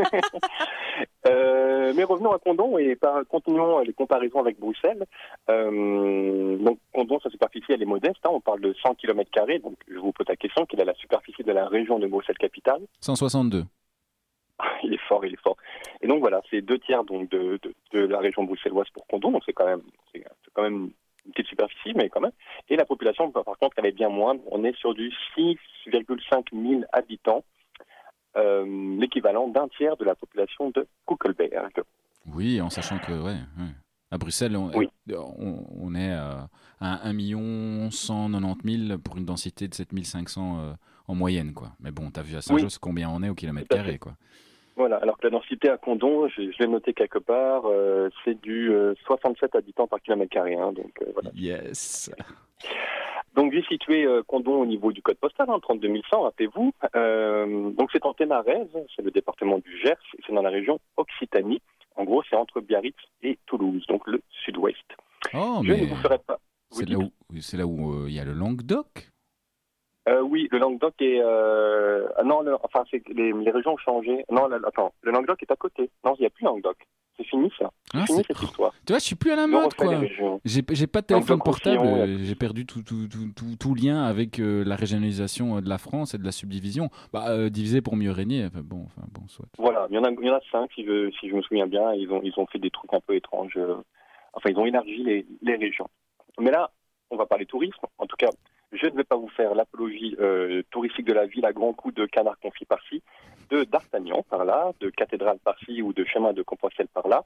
Euh, 1.27 1.93
mais 1.97 2.05
revenons 2.05 2.33
à 2.33 2.39
Condon 2.39 2.79
et 2.79 2.95
par- 2.97 3.27
continuons 3.27 3.81
les 3.81 3.93
comparaisons 3.93 4.39
avec 4.41 4.59
Bruxelles. 4.61 5.05
Euh, 5.50 6.57
donc 6.59 6.79
Condon, 6.93 7.19
sa 7.21 7.31
superficie, 7.31 7.67
elle 7.71 7.83
est 7.83 7.87
modeste. 7.87 8.19
hein. 8.25 8.31
on 8.33 8.41
parle 8.41 8.61
de 8.61 8.75
100 8.83 8.95
km. 8.97 9.31
Donc 9.62 9.75
je 9.89 9.99
vous 9.99 10.12
pose 10.12 10.27
la 10.29 10.37
question 10.37 10.67
quelle 10.67 10.81
est 10.81 10.85
la 10.85 10.95
superficie 10.95 11.43
de 11.43 11.50
la 11.53 11.67
région 11.67 11.99
de 11.99 12.07
Bruxelles-Capitale 12.07 12.83
162. 13.00 13.65
Il 14.83 14.95
est 14.95 15.01
fort, 15.09 15.25
il 15.25 15.35
est 15.35 15.41
fort. 15.41 15.56
Et 16.01 16.06
donc 16.06 16.21
voilà, 16.21 16.41
c'est 16.51 16.61
deux 16.61 16.79
tiers 16.79 17.05
donc 17.05 17.29
de, 17.31 17.59
de, 17.93 17.99
la 17.99 18.19
région 18.19 18.45
bruxelloise 18.45 18.89
pour 18.93 19.06
Condon. 19.06 19.33
Donc 19.33 19.43
c'est 19.47 19.53
quand 19.53 19.67
même, 19.67 19.83
c'est 20.12 20.25
quand 20.53 20.62
même 20.62 20.91
une 21.27 21.33
petite 21.33 21.49
superficie, 21.49 21.93
mais 21.95 22.09
quand 22.09 22.21
même. 22.21 22.33
Et 22.69 22.77
la 22.77 22.85
population, 22.85 23.31
par 23.31 23.45
par 23.45 23.59
contre, 23.59 23.79
elle 23.79 23.87
est 23.87 23.93
bien 23.93 24.09
moindre. 24.09 24.43
On 24.51 24.65
est 24.65 24.77
sur 24.77 24.95
du 24.95 25.11
6,5 25.37 26.45
000 26.53 26.83
habitants, 26.93 27.45
euh, 28.37 28.97
l'équivalent 28.99 29.49
d'un 29.49 29.69
tiers 29.69 29.97
de 29.97 30.05
la 30.05 30.15
population 30.15 30.71
de 30.71 30.87
Kuckelberg. 31.07 31.83
Oui, 32.27 32.61
en 32.61 32.71
sachant 32.71 32.99
que, 32.99 33.12
ouais. 33.12 33.37
À 34.14 34.19
Bruxelles, 34.19 34.56
on, 34.56 34.70
Oui. 34.76 34.88
on, 35.12 35.64
on 35.81 35.94
est 35.94 36.12
euh, 36.12 36.34
à 36.81 37.08
1 37.08 37.90
190 37.90 38.87
000 38.88 38.99
pour 38.99 39.16
une 39.16 39.25
densité 39.25 39.66
de 39.69 39.75
7 39.75 39.88
500 40.05 40.58
euh, 40.61 40.72
en 41.08 41.14
moyenne. 41.14 41.52
quoi. 41.52 41.70
Mais 41.81 41.90
bon, 41.90 42.11
t'as 42.11 42.22
vu 42.22 42.37
à 42.37 42.40
Saint-Josse 42.40 42.78
combien 42.78 43.08
on 43.11 43.22
est 43.22 43.28
au 43.28 43.34
kilomètre 43.34 43.69
carré. 43.69 43.99
quoi. 43.99 44.12
Voilà, 44.76 44.96
alors 44.96 45.19
que 45.19 45.25
la 45.26 45.31
densité 45.31 45.69
à 45.69 45.76
Condon, 45.76 46.28
je, 46.28 46.43
je 46.50 46.58
l'ai 46.58 46.66
noté 46.66 46.94
quelque 46.94 47.19
part, 47.19 47.62
euh, 47.66 48.08
c'est 48.25 48.40
du 48.40 48.72
euh, 48.72 48.94
67 49.06 49.55
habitants 49.55 49.87
par 49.87 50.00
kilomètre 50.00 50.31
carré. 50.32 50.55
hein, 50.56 50.72
donc 50.72 50.93
euh, 51.02 51.11
voilà. 51.14 51.31
Yes. 51.34 52.11
Donc 53.37 53.52
j'ai 53.52 53.62
situé 53.64 54.06
Condon 54.28 54.61
au 54.62 54.66
niveau 54.66 54.93
du 54.93 55.02
code 55.02 55.16
postal, 55.16 55.46
hein, 55.50 55.58
32 55.61 55.88
100, 56.08 56.22
rappelez-vous. 56.22 56.72
Donc 57.76 57.90
c'est 57.93 58.06
en 58.06 58.14
Ténarèze, 58.14 58.69
c'est 58.94 59.02
le 59.02 59.11
département 59.11 59.58
du 59.58 59.76
Gers, 59.78 59.96
c'est 60.25 60.32
dans 60.32 60.43
la 60.43 60.50
région 60.50 60.78
Occitanie. 60.96 61.61
En 61.96 62.05
gros, 62.05 62.23
c'est 62.29 62.37
entre 62.37 62.61
Biarritz 62.61 62.96
et 63.23 63.38
Toulouse, 63.46 63.85
donc 63.88 64.06
le 64.06 64.20
sud-ouest. 64.44 64.76
Oh, 65.32 65.61
Je 65.62 65.73
mais 65.73 65.81
ne 65.82 65.87
vous 65.87 65.96
ferai 65.96 66.19
pas. 66.19 66.38
c'est 66.70 66.88
là 66.88 66.99
où 66.99 67.11
c'est 67.41 67.56
là 67.56 67.67
où 67.67 67.93
euh, 67.93 68.06
il 68.08 68.14
y 68.14 68.20
a 68.20 68.25
le 68.25 68.32
Languedoc? 68.32 69.11
Euh, 70.08 70.20
oui, 70.20 70.49
le 70.50 70.58
Languedoc 70.58 70.94
est... 71.00 71.20
Euh... 71.23 72.06
ah 72.19 72.25
non, 72.25 72.43
le- 72.43 72.56
enfin, 72.62 72.85
les, 72.93 73.32
les 73.32 73.50
régions 73.50 73.73
ont 73.73 73.79
changé. 73.79 74.25
Non, 74.31 74.50
attends, 74.67 74.93
le 75.02 75.12
Languedoc 75.12 75.43
est 75.43 75.50
à 75.50 75.56
côté. 75.56 75.88
Non, 76.05 76.14
il 76.19 76.20
n'y 76.20 76.26
a 76.26 76.31
plus 76.31 76.44
Languedoc. 76.44 76.76
C'est 77.17 77.25
fini, 77.25 77.50
ça. 77.58 77.70
C'est 77.91 77.99
Ah, 78.00 78.05
fini, 78.06 78.19
c'est- 78.26 78.35
cette 78.35 78.43
histoire. 78.43 78.74
Tu 78.87 78.93
vois, 78.93 78.99
je 78.99 79.05
suis 79.05 79.15
plus 79.15 79.31
à 79.33 79.37
la 79.37 79.47
mode, 79.47 79.75
quoi. 79.75 80.01
J'ai 80.45 80.63
pas 80.87 81.01
de 81.01 81.07
téléphone 81.07 81.39
portable, 81.39 81.87
euh, 81.87 82.19
j'ai 82.23 82.35
perdu 82.35 82.67
tout, 82.67 82.83
tout, 82.83 83.09
tout, 83.09 83.33
tout, 83.35 83.57
tout 83.59 83.75
lien 83.75 84.05
avec 84.05 84.39
euh, 84.39 84.63
la 84.65 84.77
régionalisation 84.77 85.57
euh, 85.57 85.61
de 85.61 85.69
la 85.69 85.79
France 85.79 86.15
et 86.15 86.19
de 86.19 86.25
la 86.25 86.33
subdivision. 86.33 86.91
Bah, 87.13 87.27
euh, 87.29 87.49
divisé 87.49 87.81
pour 87.81 87.97
mieux 87.97 88.11
régner, 88.11 88.45
enfin, 88.45 88.61
bon, 88.63 88.85
enfin, 88.87 89.07
bon, 89.13 89.27
soit. 89.29 89.47
Voilà, 89.59 89.87
il 89.91 89.95
y 89.95 89.99
en 89.99 90.05
a, 90.05 90.11
il 90.11 90.26
y 90.26 90.31
en 90.31 90.35
a 90.35 90.41
cinq, 90.53 90.71
si 90.75 90.85
je, 90.85 91.11
si 91.19 91.29
je 91.29 91.35
me 91.35 91.43
souviens 91.43 91.67
bien. 91.67 91.95
Ils 91.95 92.11
ont, 92.11 92.21
ils 92.23 92.33
ont 92.37 92.47
fait 92.47 92.59
des 92.59 92.71
trucs 92.71 92.93
un 92.93 93.00
peu 93.00 93.14
étranges. 93.14 93.59
Enfin, 94.35 94.50
ils 94.50 94.59
ont 94.59 94.67
élargi 94.67 95.03
les, 95.03 95.26
les 95.43 95.57
régions. 95.57 95.88
Mais 96.38 96.50
là, 96.50 96.71
on 97.11 97.17
va 97.17 97.26
parler 97.26 97.47
tourisme. 97.47 97.87
En 97.99 98.07
tout 98.07 98.17
cas, 98.17 98.31
je 98.73 98.87
ne 98.87 98.97
vais 98.97 99.05
pas 99.05 99.17
vous 99.17 99.29
faire 99.29 99.55
l'apologie 99.55 100.17
euh, 100.21 100.62
touristique 100.71 101.07
de 101.07 101.12
la 101.12 101.26
ville 101.26 101.47
à 101.47 101.53
grands 101.53 101.73
coups 101.73 101.95
de 101.95 102.07
canard 102.07 102.38
confit 102.41 102.64
par-ci, 102.64 103.03
de 103.50 103.64
d'Artagnan 103.64 104.25
par-là, 104.29 104.73
de 104.81 104.91
cathédrale 104.91 105.38
par-ci 105.45 105.81
ou 105.81 105.93
de 105.93 106.05
chemin 106.05 106.33
de 106.33 106.43
Compostelle 106.43 106.88
par-là. 106.88 107.25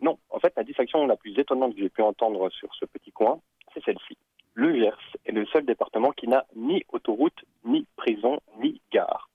Non, 0.00 0.18
en 0.30 0.38
fait, 0.38 0.52
la 0.56 0.64
distinction 0.64 1.06
la 1.06 1.16
plus 1.16 1.38
étonnante 1.38 1.74
que 1.74 1.80
j'ai 1.80 1.90
pu 1.90 2.02
entendre 2.02 2.48
sur 2.50 2.74
ce 2.74 2.86
petit 2.86 3.12
coin, 3.12 3.40
c'est 3.74 3.84
celle-ci. 3.84 4.16
Le 4.54 4.74
Gers 4.74 5.16
est 5.26 5.32
le 5.32 5.46
seul 5.46 5.64
département 5.64 6.10
qui 6.12 6.26
n'a 6.26 6.46
ni 6.56 6.84
autoroute, 6.88 7.44
ni 7.64 7.86
prison, 7.96 8.40
ni 8.58 8.80
gare. 8.90 9.28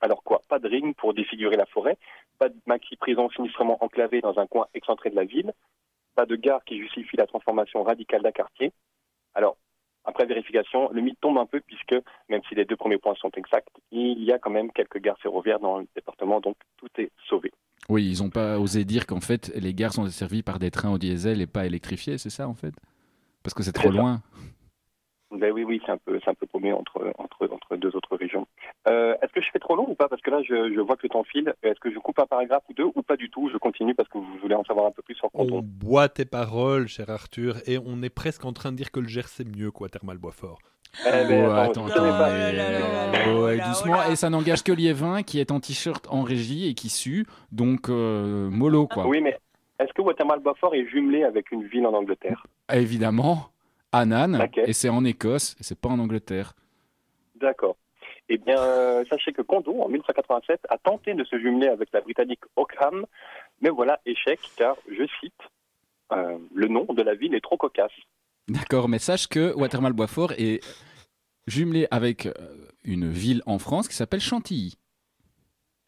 Alors 0.00 0.22
quoi 0.22 0.42
Pas 0.48 0.58
de 0.58 0.68
ring 0.68 0.94
pour 0.96 1.14
défigurer 1.14 1.56
la 1.56 1.66
forêt, 1.66 1.96
pas 2.38 2.48
de 2.48 2.56
maxi-prison 2.66 3.30
sinistrement 3.30 3.82
enclavée 3.82 4.20
dans 4.20 4.38
un 4.38 4.46
coin 4.46 4.66
excentré 4.74 5.10
de 5.10 5.16
la 5.16 5.24
ville, 5.24 5.52
pas 6.14 6.26
de 6.26 6.36
gare 6.36 6.64
qui 6.64 6.78
justifie 6.78 7.16
la 7.16 7.26
transformation 7.26 7.82
radicale 7.82 8.22
d'un 8.22 8.32
quartier. 8.32 8.72
Alors, 9.34 9.56
après 10.04 10.24
vérification, 10.24 10.88
le 10.92 11.00
mythe 11.00 11.20
tombe 11.20 11.38
un 11.38 11.46
peu 11.46 11.60
puisque, 11.60 11.96
même 12.28 12.42
si 12.48 12.54
les 12.54 12.64
deux 12.64 12.76
premiers 12.76 12.98
points 12.98 13.14
sont 13.14 13.30
exacts, 13.30 13.76
il 13.90 14.22
y 14.22 14.32
a 14.32 14.38
quand 14.38 14.50
même 14.50 14.72
quelques 14.72 14.98
gares 14.98 15.18
ferroviaires 15.18 15.60
dans 15.60 15.78
le 15.78 15.86
département, 15.94 16.40
donc 16.40 16.56
tout 16.76 16.88
est 16.98 17.10
sauvé. 17.28 17.52
Oui, 17.88 18.04
ils 18.08 18.22
ont 18.22 18.30
pas 18.30 18.58
osé 18.58 18.84
dire 18.84 19.06
qu'en 19.06 19.20
fait, 19.20 19.52
les 19.54 19.72
gares 19.74 19.92
sont 19.92 20.04
desservies 20.04 20.42
par 20.42 20.58
des 20.58 20.70
trains 20.70 20.92
au 20.92 20.98
diesel 20.98 21.40
et 21.40 21.46
pas 21.46 21.66
électrifiés, 21.66 22.18
c'est 22.18 22.30
ça, 22.30 22.48
en 22.48 22.54
fait? 22.54 22.74
Parce 23.42 23.54
que 23.54 23.62
c'est 23.62 23.72
trop 23.72 23.90
loin. 23.90 24.22
Ben 25.32 25.52
oui, 25.52 25.64
oui, 25.64 25.80
c'est 25.84 25.90
un 25.92 25.98
peu, 25.98 26.18
c'est 26.24 26.30
un 26.30 26.34
peu 26.34 26.46
paumé 26.46 26.72
entre, 26.72 27.12
entre, 27.18 27.48
entre 27.52 27.76
deux 27.76 27.94
autres 27.96 28.16
régions. 28.16 28.46
Euh, 28.88 29.14
est-ce 29.20 29.32
que 29.32 29.40
je 29.40 29.50
fais 29.52 29.58
trop 29.58 29.74
long 29.74 29.84
ou 29.90 29.94
pas? 29.96 30.08
Parce 30.08 30.22
que 30.22 30.30
là, 30.30 30.40
je, 30.42 30.72
je 30.72 30.80
vois 30.80 30.96
que 30.96 31.02
le 31.02 31.08
temps 31.08 31.24
file. 31.24 31.52
Est-ce 31.64 31.80
que 31.80 31.92
je 31.92 31.98
coupe 31.98 32.18
un 32.20 32.26
paragraphe 32.26 32.62
ou 32.70 32.74
deux 32.74 32.86
ou 32.94 33.02
pas 33.02 33.16
du 33.16 33.28
tout? 33.28 33.50
Je 33.52 33.58
continue 33.58 33.94
parce 33.94 34.08
que 34.08 34.18
vous 34.18 34.38
voulez 34.40 34.54
en 34.54 34.62
savoir 34.64 34.86
un 34.86 34.92
peu 34.92 35.02
plus 35.02 35.16
sur 35.16 35.28
On 35.34 35.44
Canton. 35.44 35.62
boit 35.62 36.08
tes 36.08 36.24
paroles, 36.24 36.86
cher 36.86 37.10
Arthur, 37.10 37.56
et 37.66 37.76
on 37.84 38.02
est 38.02 38.08
presque 38.08 38.44
en 38.44 38.52
train 38.52 38.70
de 38.70 38.76
dire 38.76 38.92
que 38.92 39.00
le 39.00 39.08
Gers 39.08 39.26
c'est 39.28 39.44
mieux 39.46 39.72
quoi, 39.72 39.88
Thermal 39.88 40.18
Boisfort. 40.18 40.60
Eh 41.04 41.28
ben, 41.28 41.72
doucement, 43.68 44.02
et 44.10 44.16
ça 44.16 44.30
n'engage 44.30 44.62
que 44.62 44.72
Liévin 44.72 45.22
qui 45.22 45.40
est 45.40 45.50
en 45.50 45.60
t-shirt 45.60 46.06
en 46.08 46.22
régie 46.22 46.68
et 46.68 46.74
qui 46.74 46.88
sue, 46.88 47.26
donc 47.52 47.88
euh, 47.88 48.48
mollo, 48.50 48.86
quoi. 48.86 49.06
Oui, 49.06 49.20
mais 49.20 49.38
est-ce 49.78 49.92
que 49.92 50.02
Watermal 50.02 50.40
Beaufort 50.40 50.74
est 50.74 50.86
jumelé 50.86 51.24
avec 51.24 51.50
une 51.50 51.64
ville 51.64 51.86
en 51.86 51.92
Angleterre? 51.92 52.46
Évidemment, 52.72 53.50
Annan, 53.92 54.48
et 54.56 54.72
c'est 54.72 54.88
en 54.88 55.04
Écosse, 55.04 55.56
et 55.60 55.64
c'est 55.64 55.78
pas 55.78 55.88
en 55.88 55.98
Angleterre. 55.98 56.54
D'accord. 57.36 57.76
Eh 58.28 58.38
bien, 58.38 58.58
euh, 58.58 59.04
sachez 59.08 59.32
que 59.32 59.42
Condon, 59.42 59.82
en 59.82 59.88
1987, 59.88 60.60
a 60.68 60.78
tenté 60.78 61.14
de 61.14 61.22
se 61.24 61.38
jumeler 61.38 61.68
avec 61.68 61.90
la 61.92 62.00
britannique 62.00 62.40
Ockham, 62.56 63.06
mais 63.60 63.70
voilà, 63.70 64.00
échec, 64.04 64.40
car, 64.56 64.76
je 64.90 65.04
cite, 65.20 65.40
euh, 66.12 66.38
le 66.54 66.68
nom 66.68 66.84
de 66.84 67.02
la 67.02 67.14
ville 67.14 67.34
est 67.34 67.40
trop 67.40 67.56
cocasse. 67.56 67.92
D'accord, 68.48 68.88
mais 68.88 68.98
sache 68.98 69.26
que 69.28 69.52
Watermal-Boisfort 69.54 70.32
est 70.38 70.62
jumelé 71.46 71.86
avec 71.90 72.26
euh, 72.26 72.32
une 72.84 73.08
ville 73.10 73.42
en 73.46 73.58
France 73.58 73.88
qui 73.88 73.94
s'appelle 73.94 74.20
Chantilly. 74.20 74.74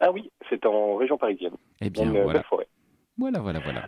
Ah 0.01 0.11
oui, 0.11 0.31
c'est 0.49 0.65
en 0.65 0.95
région 0.95 1.17
parisienne, 1.17 1.55
Eh 1.81 1.89
bien, 1.89 2.03
une 2.05 2.11
voilà. 2.11 2.33
belle 2.39 2.43
forêt. 2.49 2.67
Voilà, 3.17 3.39
voilà, 3.39 3.59
voilà. 3.59 3.87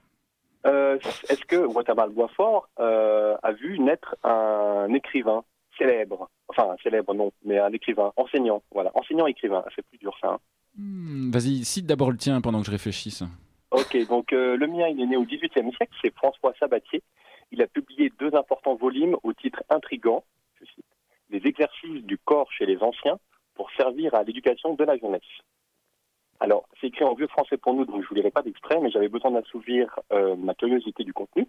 Euh, 0.66 0.98
Est-ce 1.30 1.44
que 1.46 1.56
Watermal-Boisfort 1.56 2.70
euh, 2.80 3.36
a 3.44 3.52
vu 3.54 3.80
naître 3.80 4.16
un 4.24 4.94
écrivain 4.94 5.44
célèbre? 5.78 6.30
Enfin, 6.50 6.76
célèbre, 6.84 7.14
non, 7.14 7.32
mais 7.46 7.58
un 7.60 7.72
écrivain, 7.72 8.12
enseignant, 8.18 8.62
voilà, 8.72 8.92
enseignant-écrivain, 8.94 9.64
c'est 9.76 9.86
plus 9.88 9.98
dur 9.98 10.14
ça. 10.22 10.34
hein. 10.34 10.40
Hmm, 10.78 11.32
Vas-y, 11.32 11.66
cite 11.66 11.86
d'abord 11.86 12.12
le 12.12 12.18
tien 12.18 12.40
pendant 12.42 12.60
que 12.60 12.66
je 12.68 12.72
réfléchisse. 12.72 13.24
Ok, 13.72 13.98
donc 14.08 14.32
euh, 14.34 14.56
le 14.58 14.68
mien, 14.68 14.88
il 14.90 15.02
est 15.02 15.06
né 15.08 15.18
au 15.18 15.24
XVIIIe 15.24 15.72
siècle, 15.76 15.94
c'est 16.02 16.14
François 16.16 16.54
Sabatier. 16.60 17.02
Il 17.54 17.62
a 17.62 17.68
publié 17.68 17.91
au 19.24 19.34
titre 19.34 19.64
intrigant, 19.70 20.24
je 20.60 20.66
cite, 20.66 20.86
Les 21.30 21.46
exercices 21.48 22.04
du 22.04 22.18
corps 22.18 22.52
chez 22.52 22.66
les 22.66 22.78
anciens 22.82 23.20
pour 23.56 23.70
servir 23.72 24.14
à 24.16 24.24
l'éducation 24.24 24.74
de 24.76 24.84
la 24.84 24.98
jeunesse. 24.98 25.22
Alors, 26.40 26.68
c'est 26.80 26.88
écrit 26.88 27.04
en 27.06 27.14
vieux 27.14 27.28
français 27.28 27.58
pour 27.58 27.74
nous, 27.74 27.86
donc 27.86 27.98
je 27.98 28.02
ne 28.02 28.08
vous 28.08 28.16
lirai 28.16 28.32
pas 28.32 28.42
d'extrait, 28.42 28.80
mais 28.82 28.90
j'avais 28.90 29.10
besoin 29.10 29.32
d'assouvir 29.32 30.00
euh, 30.12 30.36
ma 30.36 30.56
curiosité 30.56 31.04
du 31.04 31.14
contenu. 31.14 31.48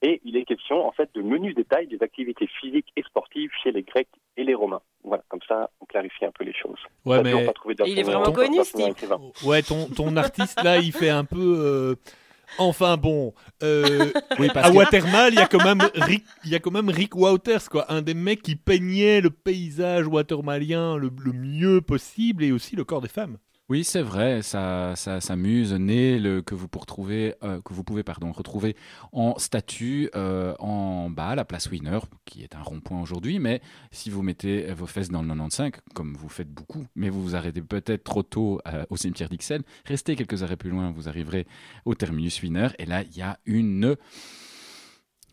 Et 0.00 0.20
il 0.24 0.36
est 0.36 0.44
question, 0.44 0.86
en 0.86 0.92
fait, 0.92 1.08
de 1.14 1.22
menus 1.22 1.54
détails 1.54 1.86
des 1.86 2.02
activités 2.02 2.46
physiques 2.60 2.90
et 2.96 3.02
sportives 3.02 3.50
chez 3.62 3.70
les 3.72 3.82
Grecs 3.82 4.08
et 4.36 4.44
les 4.44 4.54
Romains. 4.54 4.82
Voilà, 5.02 5.22
comme 5.28 5.40
ça, 5.46 5.70
on 5.80 5.86
clarifie 5.86 6.24
un 6.24 6.30
peu 6.30 6.44
les 6.44 6.52
choses. 6.52 6.78
Ouais, 7.06 7.22
mais 7.22 7.32
pas 7.46 7.52
Il 7.86 7.98
est 7.98 8.02
vraiment 8.02 8.32
connu, 8.32 8.58
ce 8.64 8.72
type. 8.76 9.12
ouais, 9.44 9.62
ton, 9.62 9.86
ton 9.88 10.16
artiste 10.16 10.62
là, 10.62 10.78
il 10.78 10.92
fait 10.92 11.10
un 11.10 11.24
peu. 11.24 11.38
euh, 11.58 11.94
Enfin 12.58 12.96
bon, 12.96 13.34
euh, 13.62 14.10
Oui, 14.38 14.48
parce 14.52 14.68
à 14.68 14.70
que- 14.70 14.76
Watermal, 14.76 15.32
il 15.32 15.38
y 15.38 15.42
a 15.42 15.46
quand 15.48 15.64
même 15.64 15.82
Rick, 15.94 16.24
il 16.44 16.50
y 16.50 16.54
a 16.54 16.58
quand 16.60 16.70
même 16.70 16.88
Rick 16.88 17.16
Wouters, 17.16 17.68
quoi, 17.68 17.90
un 17.92 18.02
des 18.02 18.14
mecs 18.14 18.42
qui 18.42 18.56
peignait 18.56 19.20
le 19.20 19.30
paysage 19.30 20.06
watermalien 20.06 20.96
le, 20.96 21.10
le 21.24 21.32
mieux 21.32 21.80
possible 21.80 22.44
et 22.44 22.52
aussi 22.52 22.76
le 22.76 22.84
corps 22.84 23.00
des 23.00 23.08
femmes. 23.08 23.38
Oui, 23.70 23.82
c'est 23.82 24.02
vrai, 24.02 24.42
ça, 24.42 24.94
s'amuse. 24.94 25.72
Neil, 25.72 26.42
que 26.44 26.54
vous, 26.54 26.68
euh, 27.08 27.62
que 27.62 27.72
vous 27.72 27.82
pouvez 27.82 28.04
retrouver 28.34 28.76
en 29.10 29.38
statue 29.38 30.10
euh, 30.14 30.54
en 30.58 31.08
bas 31.08 31.28
à 31.28 31.34
la 31.34 31.46
place 31.46 31.70
Winner, 31.70 32.00
qui 32.26 32.42
est 32.42 32.54
un 32.54 32.60
rond-point 32.60 33.00
aujourd'hui. 33.00 33.38
Mais 33.38 33.62
si 33.90 34.10
vous 34.10 34.20
mettez 34.20 34.70
vos 34.74 34.84
fesses 34.84 35.08
dans 35.08 35.22
le 35.22 35.28
95, 35.28 35.72
comme 35.94 36.14
vous 36.14 36.28
faites 36.28 36.50
beaucoup, 36.50 36.84
mais 36.94 37.08
vous 37.08 37.22
vous 37.22 37.36
arrêtez 37.36 37.62
peut-être 37.62 38.04
trop 38.04 38.22
tôt 38.22 38.60
euh, 38.68 38.84
au 38.90 38.98
cimetière 38.98 39.30
d'Ixelles, 39.30 39.62
restez 39.86 40.14
quelques 40.14 40.42
arrêts 40.42 40.58
plus 40.58 40.68
loin, 40.68 40.90
vous 40.90 41.08
arriverez 41.08 41.46
au 41.86 41.94
terminus 41.94 42.42
Winner. 42.42 42.68
Et 42.78 42.84
là, 42.84 43.02
il 43.02 43.16
y 43.16 43.22
a 43.22 43.38
une 43.46 43.96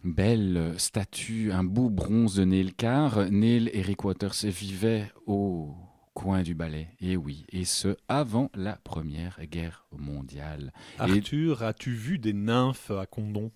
belle 0.06 0.74
statue, 0.78 1.52
un 1.52 1.66
beau 1.66 1.90
bronze 1.90 2.36
de 2.36 2.46
Neil 2.46 2.74
Carr. 2.76 3.30
Neil 3.30 3.70
et 3.74 3.82
Rick 3.82 4.06
Waters 4.06 4.46
vivaient 4.46 5.12
au 5.26 5.76
coin 6.22 6.44
du 6.44 6.54
balai, 6.54 6.88
et 7.02 7.18
oui, 7.18 7.46
et 7.52 7.66
ce 7.66 7.96
avant 8.08 8.50
la 8.56 8.74
Première 8.84 9.40
Guerre 9.46 9.86
mondiale. 9.98 10.72
Et- 11.00 11.02
Arthur, 11.02 11.64
as-tu 11.64 11.92
vu 11.92 12.20
des 12.20 12.34
nymphes 12.34 12.92
à 12.92 13.06
Condon? 13.06 13.52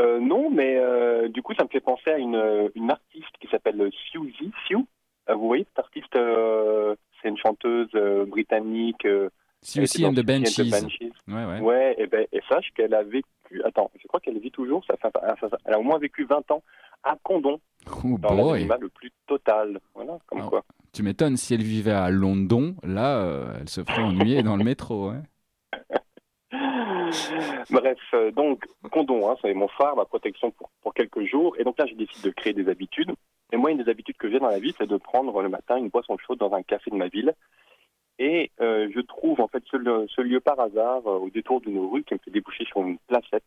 Euh, 0.00 0.18
non, 0.20 0.50
mais 0.50 0.76
euh, 0.78 1.28
du 1.28 1.42
coup, 1.42 1.54
ça 1.54 1.64
me 1.64 1.68
fait 1.68 1.80
penser 1.80 2.10
à 2.10 2.18
une, 2.18 2.34
euh, 2.36 2.68
une 2.74 2.90
artiste 2.90 3.28
qui 3.40 3.46
s'appelle 3.48 3.90
Suzy. 4.10 4.50
Sue. 4.66 4.76
Euh, 5.28 5.34
vous 5.34 5.46
voyez, 5.46 5.64
cette 5.64 5.78
artiste, 5.80 6.16
euh, 6.16 6.94
c'est 7.20 7.28
une 7.28 7.36
chanteuse 7.36 7.90
euh, 7.94 8.24
britannique. 8.24 9.04
euh, 9.04 9.28
était 9.76 10.06
and 10.06 10.14
the 10.14 10.22
Banshees. 10.24 10.72
Ouais, 11.28 11.44
ouais. 11.44 11.60
Ouais, 11.60 11.94
et, 11.98 12.06
ben, 12.06 12.26
et 12.32 12.40
sache 12.48 12.70
qu'elle 12.74 12.94
a 12.94 13.02
vécu. 13.02 13.26
Attends, 13.64 13.90
je 14.00 14.06
crois 14.08 14.20
qu'elle 14.20 14.38
vit 14.38 14.50
toujours. 14.50 14.82
Ça 14.86 14.96
fait, 14.96 15.10
ça- 15.12 15.48
ça- 15.50 15.58
elle 15.66 15.74
a 15.74 15.78
au 15.78 15.82
moins 15.82 15.98
vécu 15.98 16.24
20 16.24 16.50
ans 16.50 16.62
à 17.02 17.16
Condon, 17.22 17.60
Oh 18.02 18.16
dans 18.18 18.34
boy. 18.34 18.66
le 18.80 18.88
plus 18.88 19.12
total. 19.26 19.78
Voilà, 19.94 20.18
comme 20.26 20.40
Ah. 20.42 20.46
quoi. 20.48 20.64
Tu 20.92 21.04
m'étonnes, 21.04 21.36
si 21.36 21.54
elle 21.54 21.62
vivait 21.62 21.92
à 21.92 22.10
London, 22.10 22.74
là, 22.82 23.18
euh, 23.18 23.56
elle 23.60 23.68
se 23.68 23.82
ferait 23.84 24.02
ennuyer 24.02 24.42
dans 24.42 24.56
le 24.56 24.64
métro. 24.64 25.10
hein. 25.10 25.22
Bref, 27.70 27.98
euh, 28.14 28.32
donc, 28.32 28.64
condom, 28.90 29.30
hein, 29.30 29.36
c'est 29.40 29.54
mon 29.54 29.68
phare, 29.68 29.94
ma 29.94 30.04
protection 30.04 30.52
pour, 30.82 30.92
quelques 30.94 31.24
jours. 31.24 31.54
Et 31.58 31.64
donc 31.64 31.78
là, 31.78 31.86
je 31.86 31.94
décide 31.94 32.24
de 32.24 32.30
créer 32.30 32.52
des 32.54 32.68
habitudes. 32.68 33.12
Et 33.52 33.56
moi, 33.56 33.70
une 33.70 33.82
des 33.82 33.88
habitudes 33.88 34.16
que 34.16 34.28
j'ai 34.28 34.40
dans 34.40 34.48
la 34.48 34.58
vie, 34.58 34.74
c'est 34.78 34.88
de 34.88 34.96
prendre 34.96 35.40
le 35.42 35.48
matin 35.48 35.76
une 35.76 35.88
boisson 35.88 36.16
chaude 36.18 36.38
dans 36.38 36.52
un 36.54 36.62
café 36.62 36.90
de 36.90 36.96
ma 36.96 37.06
ville. 37.06 37.34
Et 38.18 38.50
euh, 38.60 38.90
je 38.92 39.00
trouve 39.00 39.40
en 39.40 39.48
fait 39.48 39.62
ce, 39.70 39.76
lieu- 40.20 40.40
par 40.40 40.58
hasard 40.58 41.06
au 41.06 41.30
détour 41.30 41.60
d'une 41.60 41.78
rue 41.78 42.02
qui 42.02 42.14
me 42.14 42.18
fait 42.18 42.30
déboucher 42.30 42.64
sur 42.64 42.82
une 42.82 42.98
placette. 43.06 43.44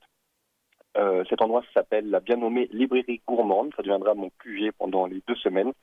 Cet 1.30 1.42
endroit 1.42 1.64
s'appelle 1.74 2.10
la 2.10 2.20
bien 2.20 2.38
nommée 2.38 2.70
librairie 2.72 3.22
gourmande. 3.28 3.72
Ça 3.76 3.82
deviendra 3.82 4.14
mon 4.14 4.30
QG 4.40 4.72
pendant 4.78 5.08
les 5.08 5.22
deux 5.28 5.36
semaines, 5.36 5.74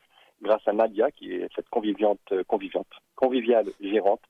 grâce 0.42 0.66
à 0.66 0.72
Nadia, 0.72 1.10
qui 1.10 1.32
est 1.32 1.48
cette 1.54 1.68
conviviante, 1.68 2.20
euh, 2.32 2.42
conviviante, 2.44 2.88
conviviale 3.14 3.66
gérante, 3.80 4.22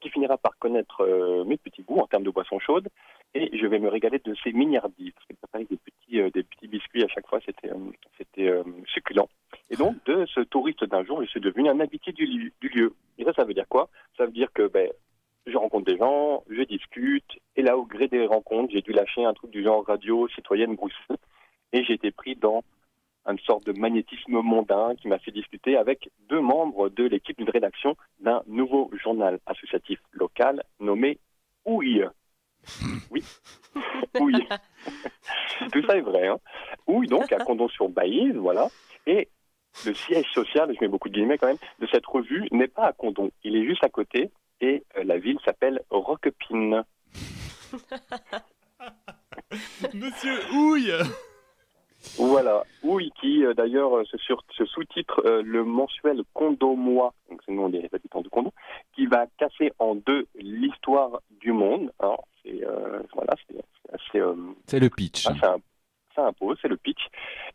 qui 0.00 0.10
finira 0.10 0.36
par 0.36 0.58
connaître 0.58 1.02
euh, 1.02 1.44
mes 1.44 1.56
petits 1.56 1.82
goûts 1.82 2.00
en 2.00 2.06
termes 2.06 2.24
de 2.24 2.30
boissons 2.30 2.58
chaudes. 2.58 2.88
Et 3.34 3.56
je 3.56 3.66
vais 3.66 3.78
me 3.78 3.88
régaler 3.88 4.18
de 4.18 4.34
ces 4.42 4.52
mignardies, 4.52 5.12
parce 5.12 5.26
qu'elle 5.26 5.36
préparait 5.36 5.64
des 5.64 5.78
petits, 5.78 6.20
euh, 6.20 6.30
des 6.30 6.42
petits 6.42 6.68
biscuits 6.68 7.04
à 7.04 7.08
chaque 7.08 7.26
fois, 7.26 7.40
c'était 7.46 7.70
succulent. 8.86 9.28
Et 9.70 9.76
donc, 9.76 9.96
de 10.04 10.26
ce 10.26 10.40
touriste 10.40 10.84
d'un 10.84 11.04
jour, 11.04 11.22
je 11.22 11.28
suis 11.28 11.40
devenu 11.40 11.68
un 11.68 11.80
habitué 11.80 12.12
du 12.12 12.52
lieu. 12.62 12.94
Et 13.18 13.24
ça, 13.24 13.32
ça 13.32 13.44
veut 13.44 13.54
dire 13.54 13.68
quoi? 13.68 13.88
Ça 14.18 14.26
veut 14.26 14.32
dire 14.32 14.52
que 14.52 14.66
ben, 14.66 14.90
je 15.46 15.56
rencontre 15.56 15.86
des 15.86 15.96
gens, 15.96 16.44
je 16.50 16.62
discute, 16.62 17.38
et 17.56 17.62
là, 17.62 17.76
au 17.76 17.84
gré 17.84 18.08
des 18.08 18.26
rencontres, 18.26 18.72
j'ai 18.72 18.82
dû 18.82 18.92
lâcher 18.92 19.24
un 19.24 19.34
truc 19.34 19.50
du 19.50 19.62
genre 19.62 19.84
radio 19.84 20.28
citoyenne 20.28 20.76
Bruxelles, 20.76 21.16
et 21.72 21.84
j'ai 21.84 21.94
été 21.94 22.10
pris 22.10 22.36
dans 22.36 22.62
une 23.26 23.38
sorte 23.40 23.66
de 23.66 23.78
magnétisme 23.78 24.40
mondain 24.40 24.94
qui 24.96 25.08
m'a 25.08 25.18
fait 25.18 25.30
discuter 25.30 25.76
avec 25.76 26.10
deux 26.28 26.40
membres 26.40 26.88
de 26.88 27.04
l'équipe 27.04 27.38
d'une 27.38 27.50
rédaction 27.50 27.96
d'un 28.20 28.42
nouveau 28.46 28.90
journal 29.02 29.38
associatif 29.46 30.00
local 30.12 30.62
nommé 30.80 31.18
Ouille. 31.64 32.06
Oui, 33.10 33.24
Ouille. 34.20 34.46
Tout 35.72 35.82
ça 35.86 35.96
est 35.96 36.02
vrai. 36.02 36.28
Hein. 36.28 36.38
Ouille, 36.86 37.08
donc, 37.08 37.32
à 37.32 37.38
Condon-sur-Baïse, 37.38 38.34
voilà. 38.34 38.68
Et 39.06 39.28
le 39.86 39.94
siège 39.94 40.26
social, 40.32 40.72
je 40.74 40.80
mets 40.80 40.88
beaucoup 40.88 41.08
de 41.08 41.14
guillemets 41.14 41.38
quand 41.38 41.46
même, 41.46 41.56
de 41.80 41.86
cette 41.90 42.06
revue 42.06 42.46
n'est 42.52 42.68
pas 42.68 42.86
à 42.86 42.92
Condon. 42.92 43.30
Il 43.42 43.56
est 43.56 43.64
juste 43.64 43.84
à 43.84 43.88
côté 43.88 44.30
et 44.60 44.84
euh, 44.96 45.04
la 45.04 45.18
ville 45.18 45.38
s'appelle 45.44 45.82
Roquepine. 45.90 46.84
Monsieur 49.94 50.38
Houille 50.52 50.92
Voilà, 52.18 52.64
oui, 52.82 53.10
qui 53.20 53.44
euh, 53.44 53.54
d'ailleurs 53.54 53.96
euh, 53.96 54.04
se, 54.04 54.16
sous-titre 54.64 55.22
euh, 55.24 55.42
le 55.42 55.64
mensuel 55.64 56.22
Condomois, 56.34 57.14
donc 57.30 57.40
c'est 57.44 57.52
le 57.52 57.58
nom 57.58 57.68
des 57.68 57.88
habitants 57.92 58.20
de 58.20 58.28
Condon, 58.28 58.52
qui 58.94 59.06
va 59.06 59.26
casser 59.38 59.72
en 59.78 59.94
deux 59.94 60.26
l'histoire 60.34 61.20
du 61.40 61.52
monde. 61.52 61.92
c'est 62.42 62.60
voilà, 63.14 63.34
c'est 63.48 63.56
c'est 63.82 63.94
assez, 63.94 64.34
C'est 64.66 64.80
le 64.80 64.90
pitch. 64.90 65.26
ah, 65.26 65.34
ça, 65.40 65.56
ça 66.14 66.26
impose, 66.26 66.58
c'est 66.60 66.68
le 66.68 66.76
pitch. 66.76 67.06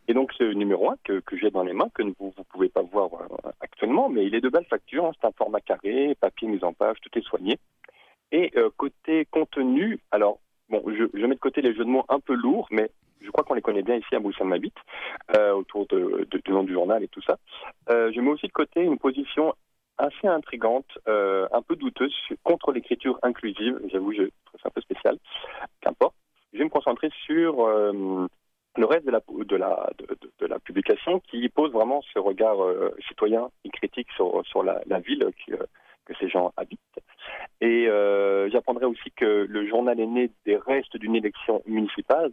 Et 0.08 0.14
donc 0.14 0.32
c'est 0.38 0.46
le 0.46 0.54
numéro 0.54 0.90
1 0.90 0.96
que, 1.04 1.20
que 1.20 1.38
j'ai 1.38 1.52
dans 1.52 1.64
les 1.64 1.74
mains, 1.74 1.90
que 1.94 2.04
vous 2.04 2.34
ne 2.38 2.44
pouvez 2.44 2.70
pas 2.70 2.82
voir 2.82 3.10
actuellement, 3.60 4.10
mais 4.10 4.26
il 4.26 4.34
est 4.34 4.42
de 4.42 4.50
belle 4.50 4.66
facture, 4.66 5.06
hein. 5.06 5.12
c'est 5.20 5.28
un 5.28 5.32
format 5.32 5.62
carré, 5.62 6.16
papier 6.20 6.48
mis 6.48 6.64
en 6.64 6.74
page, 6.74 6.98
tout 7.02 7.18
est 7.18 7.24
soigné. 7.24 7.60
Et 8.32 8.52
côté 8.76 9.26
contenu, 9.26 10.00
alors 10.12 10.40
bon, 10.70 10.84
je, 10.88 11.06
je 11.14 11.26
mets 11.26 11.36
de 11.36 11.40
côté 11.40 11.62
les 11.62 11.74
jeux 11.74 11.86
de 11.86 11.90
mots 11.90 12.06
un 12.10 12.20
peu 12.20 12.34
lourds, 12.34 12.68
mais 12.72 12.90
je 13.22 13.32
crois 13.32 13.44
qu'on 13.44 13.54
les 13.54 13.62
connaît 13.62 13.84
bien 13.84 13.96
ici 13.96 14.16
à 14.16 14.20
Bruxelles 14.20 14.48
Mabit, 14.48 14.74
euh, 15.36 15.52
autour 15.54 15.86
du 15.88 16.52
nom 16.52 16.64
du 16.64 16.74
journal 16.74 17.04
et 17.04 17.08
tout 17.08 17.22
ça. 17.22 17.38
Euh, 17.90 18.12
je 18.14 18.22
mets 18.22 18.32
aussi 18.32 18.48
de 18.48 18.52
côté 18.52 18.82
une 18.82 18.98
position 18.98 19.54
assez 19.98 20.28
intrigante, 20.28 20.98
euh, 21.08 21.48
un 21.52 21.62
peu 21.62 21.76
douteuse 21.76 22.16
contre 22.44 22.72
l'écriture 22.72 23.20
inclusive. 23.24 23.80
J'avoue, 23.92 24.14
je 24.14 24.24
trouve 24.46 24.62
ça 24.62 24.70
un 24.70 24.72
peu 24.72 24.82
spécial. 24.82 25.18
Qu'importe. 25.82 26.16
Je 26.54 26.60
vais 26.60 26.66
me 26.66 26.70
concentrer 26.70 27.10
sur 27.26 27.68
le 27.68 28.86
reste 28.86 29.06
de 29.06 29.12
la, 29.56 30.60
publication 30.64 31.20
qui 31.20 31.50
pose 31.50 31.72
vraiment 31.72 32.02
ce 32.14 32.20
regard 32.20 32.58
citoyen 33.08 33.50
et 33.66 33.70
critique 33.70 34.08
sur, 34.16 34.64
la, 34.64 35.00
ville 35.00 35.30
que 36.06 36.14
ces 36.20 36.30
gens 36.30 36.54
habitent. 36.56 36.80
Et 37.60 37.88
j'apprendrai 38.50 38.86
aussi 38.86 39.12
que 39.12 39.46
le 39.48 39.68
journal 39.68 40.00
est 40.00 40.08
né 40.08 40.32
des 40.46 40.56
restes 40.56 40.96
d'une 40.96 41.16
élection 41.16 41.62
municipale, 41.66 42.32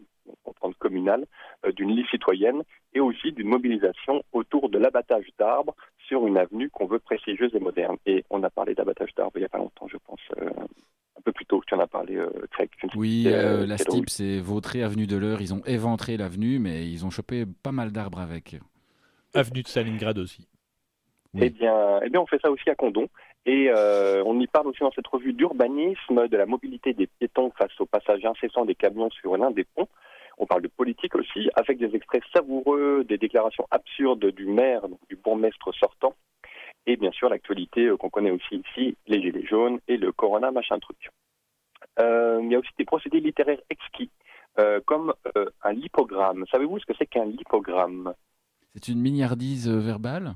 communale, 0.72 1.26
euh, 1.66 1.72
d'une 1.72 1.94
liste 1.94 2.10
citoyenne 2.10 2.62
et 2.94 3.00
aussi 3.00 3.32
d'une 3.32 3.48
mobilisation 3.48 4.22
autour 4.32 4.68
de 4.68 4.78
l'abattage 4.78 5.26
d'arbres 5.38 5.74
sur 6.06 6.26
une 6.26 6.38
avenue 6.38 6.70
qu'on 6.70 6.86
veut 6.86 6.98
prestigieuse 6.98 7.54
et 7.54 7.60
moderne. 7.60 7.96
Et 8.06 8.24
on 8.30 8.42
a 8.42 8.50
parlé 8.50 8.74
d'abattage 8.74 9.14
d'arbres 9.14 9.36
il 9.36 9.40
n'y 9.40 9.46
a 9.46 9.50
pas 9.50 9.58
longtemps, 9.58 9.88
je 9.88 9.96
pense, 9.96 10.20
euh, 10.40 10.48
un 10.48 11.20
peu 11.24 11.32
plus 11.32 11.46
tôt. 11.46 11.62
Tu 11.66 11.74
en 11.74 11.80
as 11.80 11.86
parlé, 11.86 12.16
euh, 12.16 12.30
Craig. 12.52 12.70
Oui, 12.94 13.24
euh, 13.26 13.66
la 13.66 13.78
STIP, 13.78 14.08
c'est 14.08 14.38
Vautré, 14.38 14.82
avenue 14.82 15.06
de 15.06 15.16
l'Eure. 15.16 15.40
Ils 15.40 15.54
ont 15.54 15.62
éventré 15.66 16.16
l'avenue, 16.16 16.58
mais 16.58 16.88
ils 16.88 17.04
ont 17.04 17.10
chopé 17.10 17.44
pas 17.62 17.72
mal 17.72 17.92
d'arbres 17.92 18.20
avec. 18.20 18.56
Avenue 19.34 19.62
de 19.62 19.68
Stalingrad 19.68 20.18
aussi. 20.18 20.46
Oui. 21.34 21.40
Eh 21.44 21.50
bien, 21.50 22.00
eh 22.04 22.10
bien, 22.10 22.20
on 22.20 22.26
fait 22.26 22.40
ça 22.40 22.50
aussi 22.50 22.70
à 22.70 22.76
Condon. 22.76 23.08
Et 23.46 23.68
euh, 23.68 24.22
on 24.24 24.40
y 24.40 24.46
parle 24.46 24.68
aussi 24.68 24.80
dans 24.80 24.92
cette 24.92 25.06
revue 25.06 25.34
d'urbanisme, 25.34 26.28
de 26.28 26.36
la 26.36 26.46
mobilité 26.46 26.94
des 26.94 27.06
piétons 27.06 27.52
face 27.58 27.78
au 27.78 27.84
passage 27.84 28.24
incessant 28.24 28.64
des 28.64 28.74
camions 28.74 29.10
sur 29.10 29.36
l'un 29.36 29.50
des 29.50 29.64
ponts. 29.64 29.88
On 30.38 30.46
parle 30.46 30.62
de 30.62 30.68
politique 30.68 31.14
aussi, 31.14 31.48
avec 31.54 31.78
des 31.78 31.94
extraits 31.94 32.22
savoureux, 32.32 33.04
des 33.04 33.18
déclarations 33.18 33.66
absurdes 33.70 34.26
du 34.26 34.46
maire, 34.46 34.88
donc 34.88 34.98
du 35.08 35.16
bourgmestre 35.16 35.72
sortant. 35.74 36.14
Et 36.86 36.96
bien 36.96 37.12
sûr, 37.12 37.28
l'actualité 37.28 37.86
euh, 37.86 37.96
qu'on 37.96 38.10
connaît 38.10 38.30
aussi 38.30 38.56
ici, 38.56 38.96
les 39.06 39.22
gilets 39.22 39.46
jaunes 39.46 39.80
et 39.88 39.96
le 39.96 40.12
corona, 40.12 40.50
machin 40.50 40.78
truc. 40.80 41.10
Euh, 42.00 42.40
il 42.42 42.50
y 42.50 42.54
a 42.54 42.58
aussi 42.58 42.70
des 42.76 42.84
procédés 42.84 43.20
littéraires 43.20 43.60
exquis, 43.70 44.10
euh, 44.58 44.80
comme 44.84 45.14
euh, 45.36 45.46
un 45.62 45.72
lipogramme. 45.72 46.44
Savez-vous 46.50 46.78
ce 46.80 46.86
que 46.86 46.92
c'est 46.98 47.06
qu'un 47.06 47.24
lipogramme? 47.26 48.12
C'est 48.74 48.88
une 48.88 49.00
milliardise 49.00 49.68
euh, 49.68 49.78
verbale? 49.78 50.34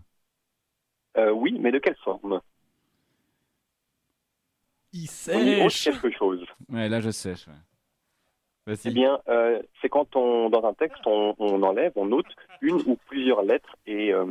Euh, 1.16 1.32
Oui, 1.32 1.58
mais 1.58 1.72
de 1.72 1.78
quelle 1.80 1.96
forme? 1.96 2.40
Il 4.92 5.08
On 5.34 5.40
y 5.40 5.60
ôte 5.62 5.70
sèche. 5.70 6.00
quelque 6.00 6.16
chose. 6.16 6.46
Ouais, 6.70 6.88
là 6.88 7.00
je 7.00 7.10
sèche. 7.10 7.46
Ouais. 7.48 7.54
Eh 8.84 8.90
bien, 8.90 9.18
euh, 9.28 9.60
c'est 9.80 9.88
quand 9.88 10.14
on, 10.16 10.50
dans 10.50 10.64
un 10.66 10.74
texte, 10.74 11.06
on, 11.06 11.34
on 11.38 11.62
enlève, 11.62 11.92
on 11.96 12.06
note 12.06 12.26
une 12.60 12.76
ou 12.86 12.96
plusieurs 13.06 13.42
lettres 13.42 13.76
et 13.86 14.12
euh, 14.12 14.26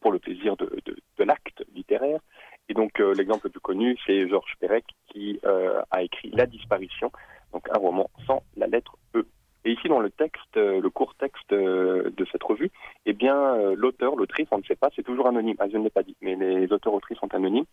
pour 0.00 0.12
le 0.12 0.18
plaisir 0.18 0.56
de, 0.56 0.66
de, 0.84 0.96
de 1.18 1.24
l'acte 1.24 1.64
littéraire. 1.74 2.20
Et 2.68 2.74
donc, 2.74 3.00
euh, 3.00 3.14
l'exemple 3.14 3.46
le 3.46 3.50
plus 3.50 3.60
connu, 3.60 3.96
c'est 4.06 4.28
Georges 4.28 4.54
Perec 4.60 4.84
qui 5.08 5.40
a 5.90 6.02
écrit 6.02 6.30
La 6.34 6.46
disparition, 6.46 7.10
donc 7.52 7.66
un 7.74 7.78
roman 7.78 8.10
sans 8.26 8.42
la 8.56 8.66
lettre 8.66 8.96
E. 9.14 9.26
Et 9.64 9.72
ici, 9.72 9.88
dans 9.88 10.00
le 10.00 10.10
texte, 10.10 10.54
le 10.56 10.88
court 10.88 11.14
texte 11.16 11.52
de 11.52 12.26
cette 12.30 12.42
revue, 12.42 12.70
eh 13.06 13.12
bien, 13.12 13.56
l'auteur, 13.74 14.14
l'autrice, 14.16 14.46
on 14.52 14.58
ne 14.58 14.62
sait 14.62 14.76
pas, 14.76 14.88
c'est 14.94 15.02
toujours 15.02 15.26
anonyme. 15.26 15.56
Ah, 15.58 15.66
je 15.70 15.76
ne 15.76 15.84
l'ai 15.84 15.90
pas 15.90 16.02
dit, 16.02 16.16
mais 16.22 16.36
les 16.36 16.72
auteurs-autrices 16.72 17.18
sont 17.18 17.34
anonymes. 17.34 17.64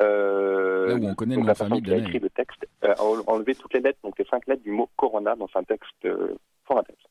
Euh, 0.00 0.88
Là 0.88 0.94
où 0.94 1.06
on 1.06 1.14
connaît 1.14 1.34
donc 1.34 1.46
la 1.46 1.54
famille 1.54 1.82
qui 1.82 1.92
a 1.92 1.96
écrit 1.98 2.18
le 2.18 2.30
texte 2.30 2.63
a 2.86 3.02
enlevé 3.02 3.54
toutes 3.54 3.74
les 3.74 3.80
lettres, 3.80 3.98
donc 4.02 4.18
les 4.18 4.24
cinq 4.26 4.46
lettres 4.46 4.62
du 4.62 4.70
mot 4.70 4.88
Corona 4.96 5.34
dans 5.36 5.48
un 5.54 5.64
texte 5.64 5.92
euh, 6.04 6.34
fort 6.64 6.78
intéressant. 6.78 7.08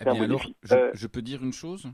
Eh 0.00 0.04
bien, 0.04 0.22
alors, 0.24 0.42
je, 0.62 0.74
Euh, 0.74 0.90
je 0.94 1.06
peux 1.06 1.22
dire 1.22 1.42
une 1.42 1.52
chose 1.52 1.86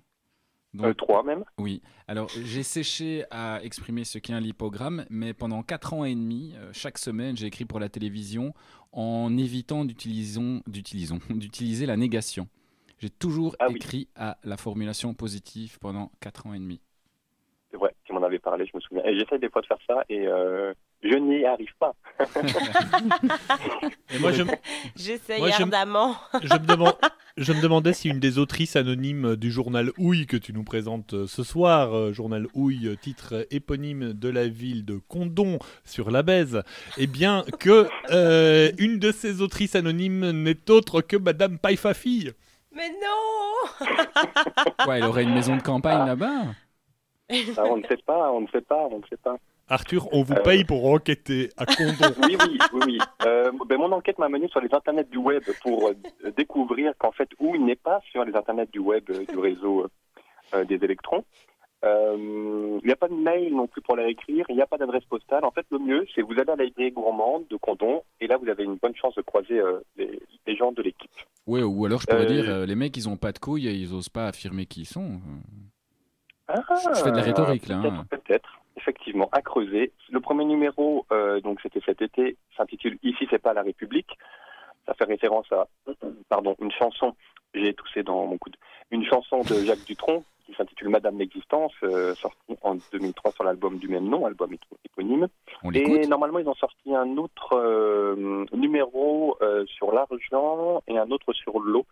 Euh, 0.75 0.79
Donc, 0.79 0.97
trois 0.97 1.23
même. 1.23 1.45
Oui, 1.59 1.83
alors 2.09 2.29
j'ai 2.31 2.63
séché 2.63 3.25
à 3.31 3.61
exprimer 3.63 4.05
ce 4.05 4.19
qu'est 4.19 4.33
un 4.33 4.41
lipogramme, 4.41 5.05
mais 5.11 5.35
pendant 5.35 5.63
4 5.63 5.93
ans 5.93 6.05
et 6.05 6.15
demi, 6.15 6.55
euh, 6.57 6.71
chaque 6.73 6.97
semaine, 6.99 7.37
j'ai 7.37 7.47
écrit 7.47 7.67
pour 7.67 7.79
la 7.79 7.91
télévision 7.91 8.55
en 8.93 9.37
évitant 9.37 9.85
d'utiliser 10.67 11.87
la 11.87 11.97
négation. 11.99 12.49
J'ai 12.99 13.11
toujours 13.11 13.55
Ah 13.59 13.67
oui. 13.69 13.77
écrit 13.77 14.09
à 14.17 14.39
la 14.45 14.57
formulation 14.57 15.13
positive 15.13 15.79
pendant 15.79 16.11
4 16.21 16.47
ans 16.47 16.55
et 16.55 16.59
demi. 16.59 16.81
C'est 17.71 17.77
vrai, 17.77 17.95
tu 18.05 18.13
m'en 18.15 18.23
avais 18.23 18.39
parlé, 18.39 18.65
je 18.67 18.73
me 18.75 18.81
souviens. 18.81 19.05
Et 19.05 19.19
j'essaie 19.19 19.39
des 19.39 19.51
fois 19.51 19.61
de 19.61 19.67
faire 19.67 19.79
ça 19.87 20.05
et 20.09 20.27
euh, 20.27 20.73
je 21.03 21.15
n'y 21.17 21.45
arrive 21.45 21.75
pas. 21.79 21.95
Et 24.15 24.19
moi, 24.19 24.33
je, 24.33 24.43
J'essaye 24.97 25.41
Moi, 25.41 25.51
ardemment. 25.53 26.15
je 26.43 26.53
me 26.55 26.67
demande, 26.67 26.95
je 27.37 27.53
me 27.53 27.61
demandais 27.61 27.93
si 27.93 28.09
une 28.09 28.21
des 28.21 28.39
autrices 28.39 28.77
anonymes 28.77 29.37
du 29.37 29.51
journal 29.51 29.91
Houille 29.99 30.27
que 30.27 30.37
tu 30.37 30.53
nous 30.53 30.63
présentes 30.65 31.15
euh, 31.15 31.27
ce 31.27 31.43
soir, 31.43 31.95
euh, 31.97 32.13
journal 32.13 32.47
Houille, 32.55 32.97
titre 33.01 33.47
éponyme 33.51 34.13
de 34.13 34.29
la 34.29 34.47
ville 34.49 34.85
de 34.85 34.99
Condon 35.09 35.59
sur 35.85 36.11
la 36.11 36.23
Baise, 36.23 36.63
eh 36.99 37.07
bien 37.07 37.45
que 37.59 37.89
euh, 38.11 38.71
une 38.79 38.99
de 38.99 39.11
ces 39.13 39.41
autrices 39.43 39.75
anonymes 39.75 40.31
n'est 40.31 40.71
autre 40.71 41.01
que 41.01 41.17
Madame 41.17 41.59
Paifafi. 41.59 42.31
Mais 42.75 42.91
non 42.91 43.87
Ouais, 44.87 44.99
elle 44.99 45.05
aurait 45.05 45.25
une 45.25 45.35
maison 45.35 45.57
de 45.57 45.63
campagne 45.63 46.07
là-bas 46.07 46.55
Ah, 47.57 47.65
on 47.65 47.79
ne 47.79 47.87
sait 47.87 47.99
pas, 48.07 48.31
on 48.33 48.43
ne 48.43 48.47
sait 48.49 48.61
pas, 48.61 48.89
on 48.91 48.99
ne 48.99 49.05
sait 49.09 49.17
pas. 49.17 49.37
Arthur, 49.69 50.09
on 50.13 50.23
vous 50.23 50.35
Euh. 50.35 50.43
paye 50.43 50.65
pour 50.65 50.85
enquêter 50.87 51.51
à 51.57 51.65
Condon. 51.67 51.93
Oui, 52.29 52.37
oui, 52.41 52.59
oui, 52.73 52.81
oui. 52.87 52.99
Euh, 53.27 53.51
ben, 53.67 53.79
mon 53.79 53.93
enquête 53.93 54.19
m'a 54.19 54.29
mené 54.29 54.49
sur 54.49 54.61
les 54.61 54.69
internets 54.73 55.05
du 55.11 55.19
web 55.19 55.43
pour 55.63 55.89
euh, 55.89 56.31
découvrir 56.37 56.93
qu'en 56.99 57.13
fait, 57.13 57.29
où 57.41 57.55
il 57.55 57.65
n'est 57.65 57.77
pas 57.77 58.01
sur 58.11 58.25
les 58.25 58.35
internets 58.35 58.67
du 58.73 58.81
web 58.81 59.05
euh, 59.11 59.25
du 59.25 59.39
réseau 59.39 59.87
euh, 60.55 60.65
des 60.65 60.77
électrons. 60.85 61.25
Euh, 61.85 62.79
il 62.81 62.87
n'y 62.87 62.93
a 62.93 62.97
pas 62.97 63.09
de 63.09 63.15
mail 63.15 63.53
non 63.57 63.67
plus 63.67 63.83
pour 63.83 63.97
la 63.97 64.07
écrire, 64.07 64.45
il 64.49 64.55
n'y 64.55 64.63
a 64.63 64.67
pas 64.69 64.79
d'adresse 64.79 65.05
postale. 65.05 65.45
En 65.45 65.51
fait, 65.51 65.67
le 65.73 65.79
mieux, 65.81 66.07
c'est 66.15 66.23
vous 66.23 66.33
allez 66.39 66.51
à 66.51 66.55
la 66.57 66.65
librairie 66.65 66.93
gourmande 66.93 67.45
de 67.51 67.57
Condon, 67.57 68.03
et 68.21 68.29
là, 68.29 68.37
vous 68.37 68.49
avez 68.49 68.63
une 68.63 68.77
bonne 68.77 68.95
chance 68.95 69.17
de 69.17 69.23
croiser 69.23 69.59
euh, 69.59 69.81
les, 69.97 70.21
les 70.47 70.57
gens 70.57 70.71
de 70.71 70.81
l'équipe. 70.81 71.11
Ouais, 71.47 71.63
ou 71.65 71.85
alors 71.85 72.01
je 72.01 72.07
pourrais 72.07 72.23
Euh, 72.23 72.27
dire, 72.27 72.45
euh, 72.49 72.67
les 72.67 72.77
mecs, 72.77 72.97
ils 72.97 73.09
ont 73.09 73.17
pas 73.17 73.33
de 73.33 73.39
couilles 73.41 73.67
et 73.67 73.73
ils 73.73 73.93
osent 73.95 74.09
pas 74.11 74.27
affirmer 74.29 74.67
qui 74.67 74.83
ils 74.83 74.87
sont. 74.87 75.21
Ah, 76.47 76.61
Je 76.95 77.01
fais 77.03 77.11
de 77.11 77.17
la 77.17 77.23
rhétorique, 77.23 77.67
là, 77.67 77.79
Peut-être, 77.81 77.95
hein. 77.95 78.07
peut-être, 78.11 78.49
effectivement, 78.83 79.29
à 79.33 79.41
creuser. 79.43 79.93
Le 80.11 80.21
premier 80.21 80.45
numéro, 80.45 81.07
euh, 81.13 81.41
donc 81.41 81.61
c'était 81.63 81.81
cet 81.87 82.03
été, 82.03 82.37
s'intitule 82.57 82.99
Ici 83.03 83.27
c'est 83.31 83.39
pas 83.41 83.55
la 83.55 83.63
République. 83.63 84.19
Ça 84.87 84.95
fait 84.95 85.05
référence 85.05 85.47
à, 85.53 85.69
pardon, 86.29 86.57
une 86.61 86.73
chanson. 86.73 87.15
J'ai 87.55 87.73
toussé 87.75 88.03
dans 88.03 88.27
mon 88.27 88.39
coude. 88.39 88.57
Une 88.91 89.05
chanson 89.05 89.43
de 89.43 89.65
Jacques 89.65 89.85
Dutronc 89.87 90.25
qui 90.47 90.55
s'intitule 90.55 90.89
Madame 90.89 91.19
l'existence, 91.19 91.73
euh, 91.85 92.15
sortie 92.17 92.57
en 92.63 92.75
2003 92.93 93.31
sur 93.33 93.45
l'album 93.45 93.79
du 93.79 93.87
même 93.87 94.09
nom, 94.09 94.27
album 94.27 94.51
ép- 94.53 94.77
éponyme. 94.85 95.29
On 95.63 95.71
Et 95.71 96.07
normalement, 96.09 96.41
ils 96.41 96.49
ont 96.49 96.55
sorti 96.55 96.93
un 96.95 97.17
autre 97.17 97.51
euh, 97.55 98.45
numéro 98.53 99.37
euh, 99.41 99.65
sur 99.67 99.93
l'argent 99.93 100.83
et 100.89 100.99
un 100.99 101.11
autre 101.13 101.33
sur 101.33 101.61
l'eau. 101.61 101.87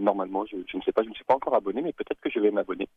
Normalement, 0.00 0.44
je, 0.46 0.56
je 0.66 0.76
ne 0.76 0.82
sais 0.82 0.90
pas, 0.90 1.04
je 1.04 1.10
ne 1.10 1.14
suis 1.14 1.24
pas 1.24 1.34
encore 1.34 1.54
abonné, 1.54 1.80
mais 1.80 1.92
peut-être 1.92 2.20
que 2.20 2.28
je 2.30 2.40
vais 2.40 2.50
m'abonner. 2.50 2.88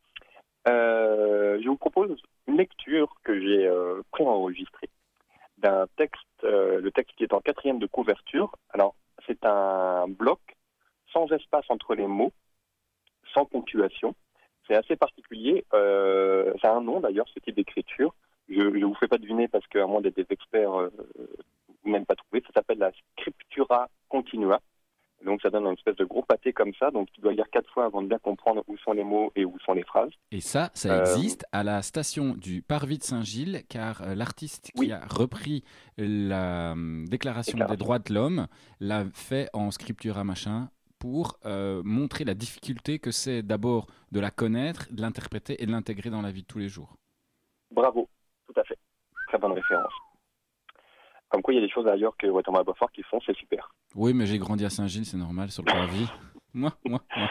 Euh, 0.67 1.59
je 1.61 1.67
vous 1.67 1.77
propose 1.77 2.15
une 2.47 2.57
lecture 2.57 3.13
que 3.23 3.39
j'ai 3.39 3.67
euh, 3.67 4.01
préenregistrée 4.11 4.89
d'un 5.57 5.87
texte, 5.97 6.21
euh, 6.43 6.79
le 6.81 6.91
texte 6.91 7.15
qui 7.17 7.23
est 7.23 7.33
en 7.33 7.41
quatrième 7.41 7.79
de 7.79 7.87
couverture. 7.87 8.51
Alors, 8.69 8.95
c'est 9.25 9.45
un 9.45 10.07
bloc 10.07 10.39
sans 11.11 11.27
espace 11.31 11.65
entre 11.69 11.95
les 11.95 12.07
mots, 12.07 12.33
sans 13.33 13.45
ponctuation. 13.45 14.15
C'est 14.67 14.75
assez 14.75 14.95
particulier. 14.95 15.65
Euh, 15.73 16.53
ça 16.61 16.71
a 16.71 16.75
un 16.75 16.81
nom 16.81 16.99
d'ailleurs, 16.99 17.27
ce 17.33 17.39
type 17.39 17.55
d'écriture. 17.55 18.13
Je 18.49 18.61
ne 18.61 18.85
vous 18.85 18.95
fais 18.95 19.07
pas 19.07 19.17
deviner 19.17 19.47
parce 19.47 19.65
qu'à 19.67 19.85
moins 19.85 20.01
d'être 20.01 20.15
des 20.15 20.25
experts, 20.29 20.79
euh, 20.79 20.89
vous 21.83 21.91
n'avez 21.91 22.05
pas 22.05 22.15
trouvé. 22.15 22.41
Ça 22.41 22.53
s'appelle 22.53 22.79
la 22.79 22.91
scriptura 23.17 23.89
continua. 24.09 24.59
Donc 25.33 25.41
ça 25.41 25.49
donne 25.49 25.65
une 25.65 25.73
espèce 25.73 25.95
de 25.95 26.05
gros 26.05 26.21
pâté 26.21 26.53
comme 26.53 26.75
ça. 26.75 26.91
Donc 26.91 27.11
tu 27.11 27.19
dois 27.19 27.33
lire 27.33 27.49
quatre 27.51 27.67
fois 27.73 27.85
avant 27.85 28.03
de 28.03 28.07
bien 28.07 28.19
comprendre 28.19 28.63
où 28.67 28.77
sont 28.77 28.91
les 28.91 29.03
mots 29.03 29.31
et 29.35 29.45
où 29.45 29.57
sont 29.65 29.73
les 29.73 29.81
phrases. 29.81 30.11
Et 30.29 30.41
ça, 30.41 30.69
ça 30.75 30.93
Euh, 30.93 30.99
existe 31.01 31.43
à 31.51 31.63
la 31.63 31.81
station 31.81 32.35
du 32.35 32.61
Parvis 32.61 32.99
de 32.99 33.03
Saint-Gilles, 33.03 33.63
car 33.67 34.03
euh, 34.03 34.13
l'artiste 34.13 34.69
qui 34.75 34.91
a 34.91 34.99
repris 35.07 35.63
la 35.97 36.73
euh, 36.73 37.05
Déclaration 37.07 37.57
des 37.67 37.77
droits 37.77 37.97
de 37.97 38.13
l'homme 38.13 38.45
l'a 38.79 39.05
fait 39.11 39.49
en 39.53 39.71
scriptura 39.71 40.23
machin 40.23 40.69
pour 40.99 41.39
euh, 41.47 41.81
montrer 41.83 42.25
la 42.25 42.35
difficulté 42.35 42.99
que 42.99 43.09
c'est 43.09 43.41
d'abord 43.41 43.87
de 44.11 44.19
la 44.19 44.29
connaître, 44.29 44.85
de 44.93 45.01
l'interpréter 45.01 45.63
et 45.63 45.65
de 45.65 45.71
l'intégrer 45.71 46.11
dans 46.11 46.21
la 46.21 46.29
vie 46.29 46.43
de 46.43 46.47
tous 46.47 46.59
les 46.59 46.69
jours. 46.69 46.93
Bravo, 47.71 48.07
tout 48.45 48.59
à 48.59 48.63
fait. 48.63 48.77
Très 49.29 49.39
bonne 49.39 49.53
référence. 49.53 49.93
Comme 51.33 51.41
quoi, 51.41 51.51
il 51.51 51.57
y 51.57 51.63
a 51.63 51.65
des 51.65 51.73
choses 51.73 51.87
ailleurs 51.87 52.15
que 52.15 52.27
Waterman 52.27 52.61
Beaufort 52.61 52.91
qui 52.91 53.01
font, 53.01 53.19
c'est 53.25 53.35
super. 53.35 53.73
Oui, 53.95 54.13
mais 54.13 54.27
j'ai 54.27 54.37
grandi 54.37 54.65
à 54.65 54.69
Saint-Gilles, 54.69 55.07
c'est 55.07 55.17
normal, 55.17 55.49
sur 55.49 55.63
le 55.63 55.71
Parvis. 55.71 56.07
moi, 56.53 56.71
moi, 56.85 57.01
moi. 57.17 57.27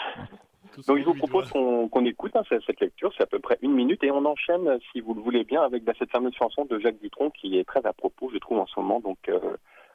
Donc 0.88 0.98
je 0.98 1.04
vous 1.04 1.14
propose 1.14 1.48
qu'on 1.50 2.04
écoute 2.04 2.34
hein, 2.34 2.42
cette 2.48 2.64
cette 2.66 2.80
lecture, 2.80 3.12
c'est 3.16 3.22
à 3.22 3.26
peu 3.26 3.38
près 3.38 3.58
une 3.62 3.74
minute, 3.74 4.02
et 4.02 4.10
on 4.10 4.24
enchaîne, 4.24 4.76
si 4.90 5.00
vous 5.00 5.14
le 5.14 5.20
voulez 5.20 5.44
bien, 5.44 5.62
avec 5.62 5.84
bah, 5.84 5.92
cette 6.00 6.10
fameuse 6.10 6.34
chanson 6.34 6.64
de 6.64 6.80
Jacques 6.80 6.98
Dutronc 7.00 7.30
qui 7.30 7.56
est 7.56 7.64
très 7.64 7.86
à 7.86 7.92
propos, 7.92 8.28
je 8.32 8.38
trouve, 8.38 8.58
en 8.58 8.66
ce 8.66 8.80
moment, 8.80 8.98
donc 8.98 9.18
euh, 9.28 9.38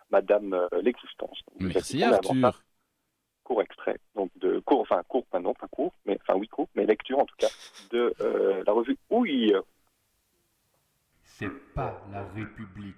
Madame 0.09 0.53
euh, 0.53 0.69
l'existence. 0.81 1.41
Merci 1.59 1.99
ça, 1.99 2.13
Arthur. 2.13 2.63
court 3.43 3.61
extrait, 3.61 3.99
donc 4.15 4.31
de 4.37 4.59
court, 4.59 4.79
enfin 4.79 5.01
court, 5.09 5.25
pas 5.25 5.41
non, 5.41 5.53
pas 5.53 5.67
court, 5.67 5.91
mais 6.05 6.17
enfin 6.21 6.39
oui 6.39 6.47
court, 6.47 6.69
mais 6.75 6.85
lecture 6.85 7.19
en 7.19 7.25
tout 7.25 7.35
cas, 7.37 7.49
de 7.91 8.13
euh, 8.21 8.63
la 8.65 8.71
revue 8.71 8.97
Ouille. 9.09 9.53
C'est 11.23 11.51
pas 11.73 12.01
la 12.13 12.23
République. 12.29 12.95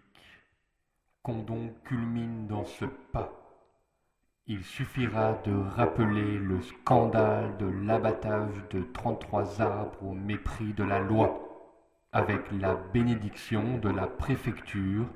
Condon 1.21 1.73
culmine 1.83 2.47
dans 2.47 2.63
ce 2.63 2.85
pas. 3.11 3.29
Il 4.47 4.63
suffira 4.63 5.33
de 5.43 5.51
rappeler 5.75 6.37
le 6.37 6.61
scandale 6.61 7.57
de 7.57 7.65
l'abattage 7.65 8.55
de 8.69 8.83
33 8.93 9.61
arbres 9.61 10.01
au 10.01 10.13
mépris 10.13 10.71
de 10.73 10.83
la 10.85 10.99
loi, 10.99 11.41
avec 12.13 12.49
la 12.53 12.75
bénédiction 12.93 13.79
de 13.79 13.89
la 13.89 14.07
préfecture 14.07 15.07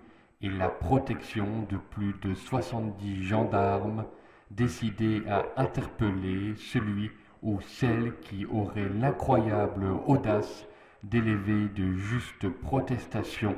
et 0.42 0.50
la 0.50 0.68
protection 0.68 1.66
de 1.70 1.78
plus 1.78 2.14
de 2.22 2.34
70 2.34 3.24
gendarmes 3.24 4.06
décidés 4.52 5.24
à 5.30 5.46
interpeller 5.56 6.58
celui 6.58 7.12
ou 7.42 7.62
celle 7.62 8.20
qui 8.20 8.46
aurait 8.46 8.90
l'incroyable 8.90 9.86
audace 10.06 10.68
d'élever 11.02 11.70
de 11.70 11.94
justes 11.94 12.50
protestations. 12.50 13.56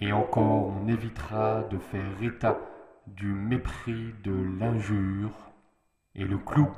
Et 0.00 0.12
encore 0.12 0.68
on 0.68 0.88
évitera 0.88 1.62
de 1.70 1.78
faire 1.78 2.22
état 2.22 2.58
du 3.06 3.26
mépris 3.26 4.14
de 4.22 4.32
l'injure. 4.58 5.30
Et 6.14 6.24
le 6.24 6.38
clou 6.38 6.68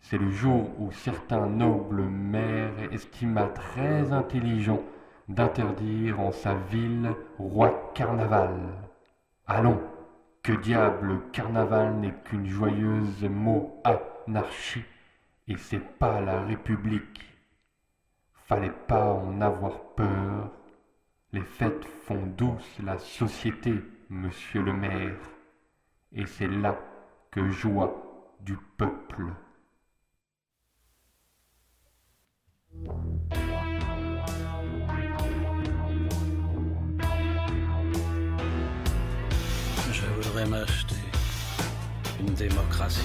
C'est 0.00 0.18
le 0.18 0.30
jour 0.30 0.68
où 0.78 0.92
certains 0.92 1.46
nobles 1.46 2.02
maires 2.02 2.92
estima 2.92 3.46
très 3.48 4.12
intelligent 4.12 4.80
d'interdire 5.28 6.20
en 6.20 6.32
sa 6.32 6.54
ville 6.54 7.10
roi 7.38 7.92
carnaval. 7.94 8.56
Allons, 9.46 9.80
que 10.42 10.52
diable 10.52 11.06
le 11.08 11.18
carnaval 11.32 11.94
n'est 11.96 12.14
qu'une 12.24 12.46
joyeuse 12.46 13.24
mot 13.24 13.82
anarchie, 13.84 14.84
et 15.46 15.56
c'est 15.56 15.98
pas 15.98 16.20
la 16.20 16.42
République. 16.42 17.24
Fallait 18.46 18.72
pas 18.86 19.12
en 19.12 19.40
avoir 19.42 19.80
peur. 19.94 20.50
Les 21.30 21.42
fêtes 21.42 21.84
font 22.06 22.26
douce 22.38 22.78
la 22.82 22.98
société, 22.98 23.74
monsieur 24.08 24.62
le 24.62 24.72
maire, 24.72 25.18
et 26.10 26.24
c'est 26.24 26.48
là 26.48 26.80
que 27.30 27.50
joie 27.50 28.34
du 28.40 28.56
peuple. 28.78 29.24
Je 39.92 40.06
voudrais 40.16 40.46
m'acheter 40.46 40.94
une 42.20 42.32
démocratie. 42.32 43.00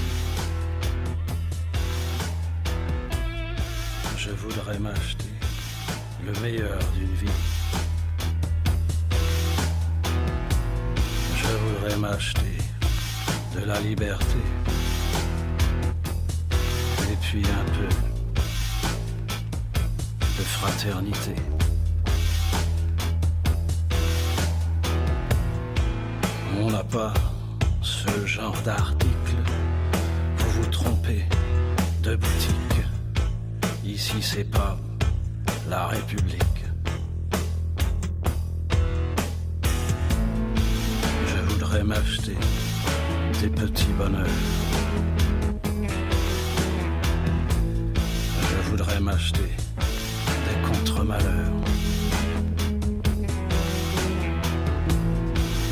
Je 4.15 4.31
voudrais 4.31 4.79
m'acheter 4.79 5.25
le 6.25 6.31
meilleur 6.39 6.79
d'une 6.93 7.13
vie. 7.15 7.52
De 11.95 13.65
la 13.65 13.79
liberté. 13.79 14.39
Et 17.11 17.15
puis 17.21 17.43
un 17.45 17.65
peu 17.71 17.87
de 20.19 20.43
fraternité. 20.43 21.35
On 26.59 26.71
n'a 26.71 26.83
pas 26.83 27.13
ce 27.83 28.25
genre 28.25 28.57
d'article. 28.65 29.37
Vous 30.37 30.49
vous 30.61 30.69
trompez 30.71 31.23
de 32.01 32.15
boutique. 32.15 32.81
Ici, 33.85 34.15
c'est 34.19 34.49
pas 34.49 34.77
la 35.69 35.87
République. 35.87 36.42
Des 43.41 43.49
petits 43.49 43.93
bonheurs. 43.97 44.27
Je 48.41 48.69
voudrais 48.69 48.99
m'acheter 48.99 49.49
des 50.45 50.67
contre-malheurs. 50.67 51.53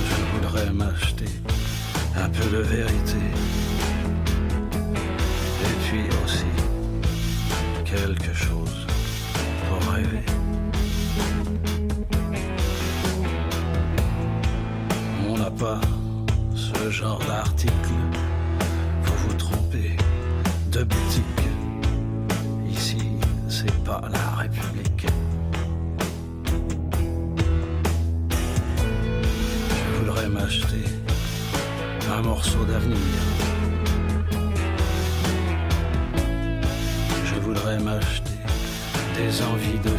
Je 0.10 0.22
voudrais 0.34 0.72
m'acheter 0.72 1.34
un 2.16 2.30
peu 2.30 2.46
de 2.56 2.62
vérité. 2.62 3.24
Et 5.68 5.76
puis 5.86 6.06
aussi 6.24 6.46
quelque 7.84 8.34
chose 8.34 8.51
d'avenir. 32.68 32.98
Je 37.26 37.36
voudrais 37.36 37.80
m'acheter 37.80 38.32
des 39.16 39.42
envies 39.44 39.80
de 39.80 39.98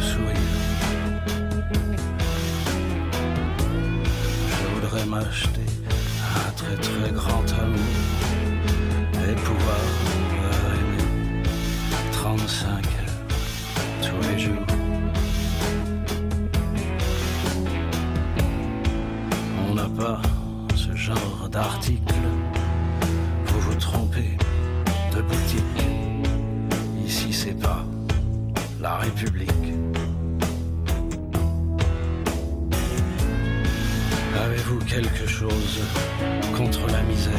Avez-vous 34.65 34.85
quelque 34.85 35.27
chose 35.27 35.81
contre 36.55 36.87
la 36.87 37.01
misère? 37.01 37.33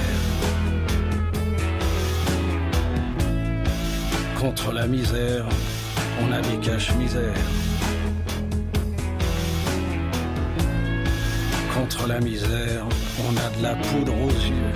Contre 4.38 4.72
la 4.72 4.87
misère, 4.87 5.46
on 6.22 6.32
a 6.32 6.40
des 6.42 6.58
caches-misères. 6.58 7.34
Contre 11.74 12.08
la 12.08 12.20
misère, 12.20 12.87
on 13.20 13.37
a 13.37 13.56
de 13.56 13.62
la 13.62 13.74
poudre 13.76 14.12
aux 14.12 14.28
yeux. 14.28 14.74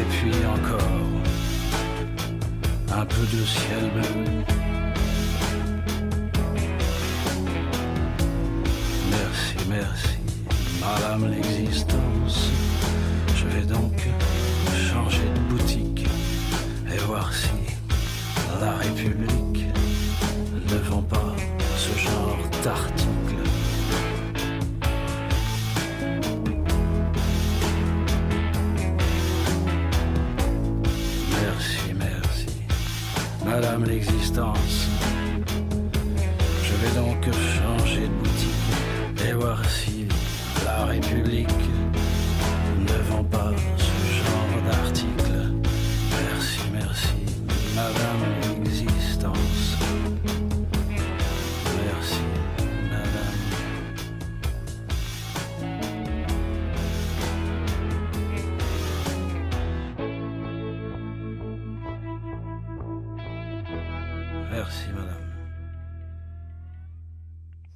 Et 0.00 0.04
puis 0.10 0.34
encore, 0.46 1.08
un 2.92 3.06
peu 3.06 3.22
de 3.36 3.44
ciel 3.44 3.90
bleu. 3.94 4.63
Madame 10.94 11.28
l'existence. 11.28 12.50
Je 13.34 13.46
vais 13.48 13.66
donc 13.66 13.96
changer 14.72 15.24
de 15.34 15.40
boutique 15.52 16.06
et 16.92 16.98
voir 16.98 17.32
si 17.32 17.50
la 18.60 18.74
République 18.76 19.66
ne 20.70 20.76
vend 20.88 21.02
pas 21.02 21.34
ce 21.76 21.98
genre 21.98 22.38
d'article. 22.62 23.42
Merci, 31.42 31.94
merci, 31.98 32.46
Madame 33.44 33.84
l'existence. 33.84 34.83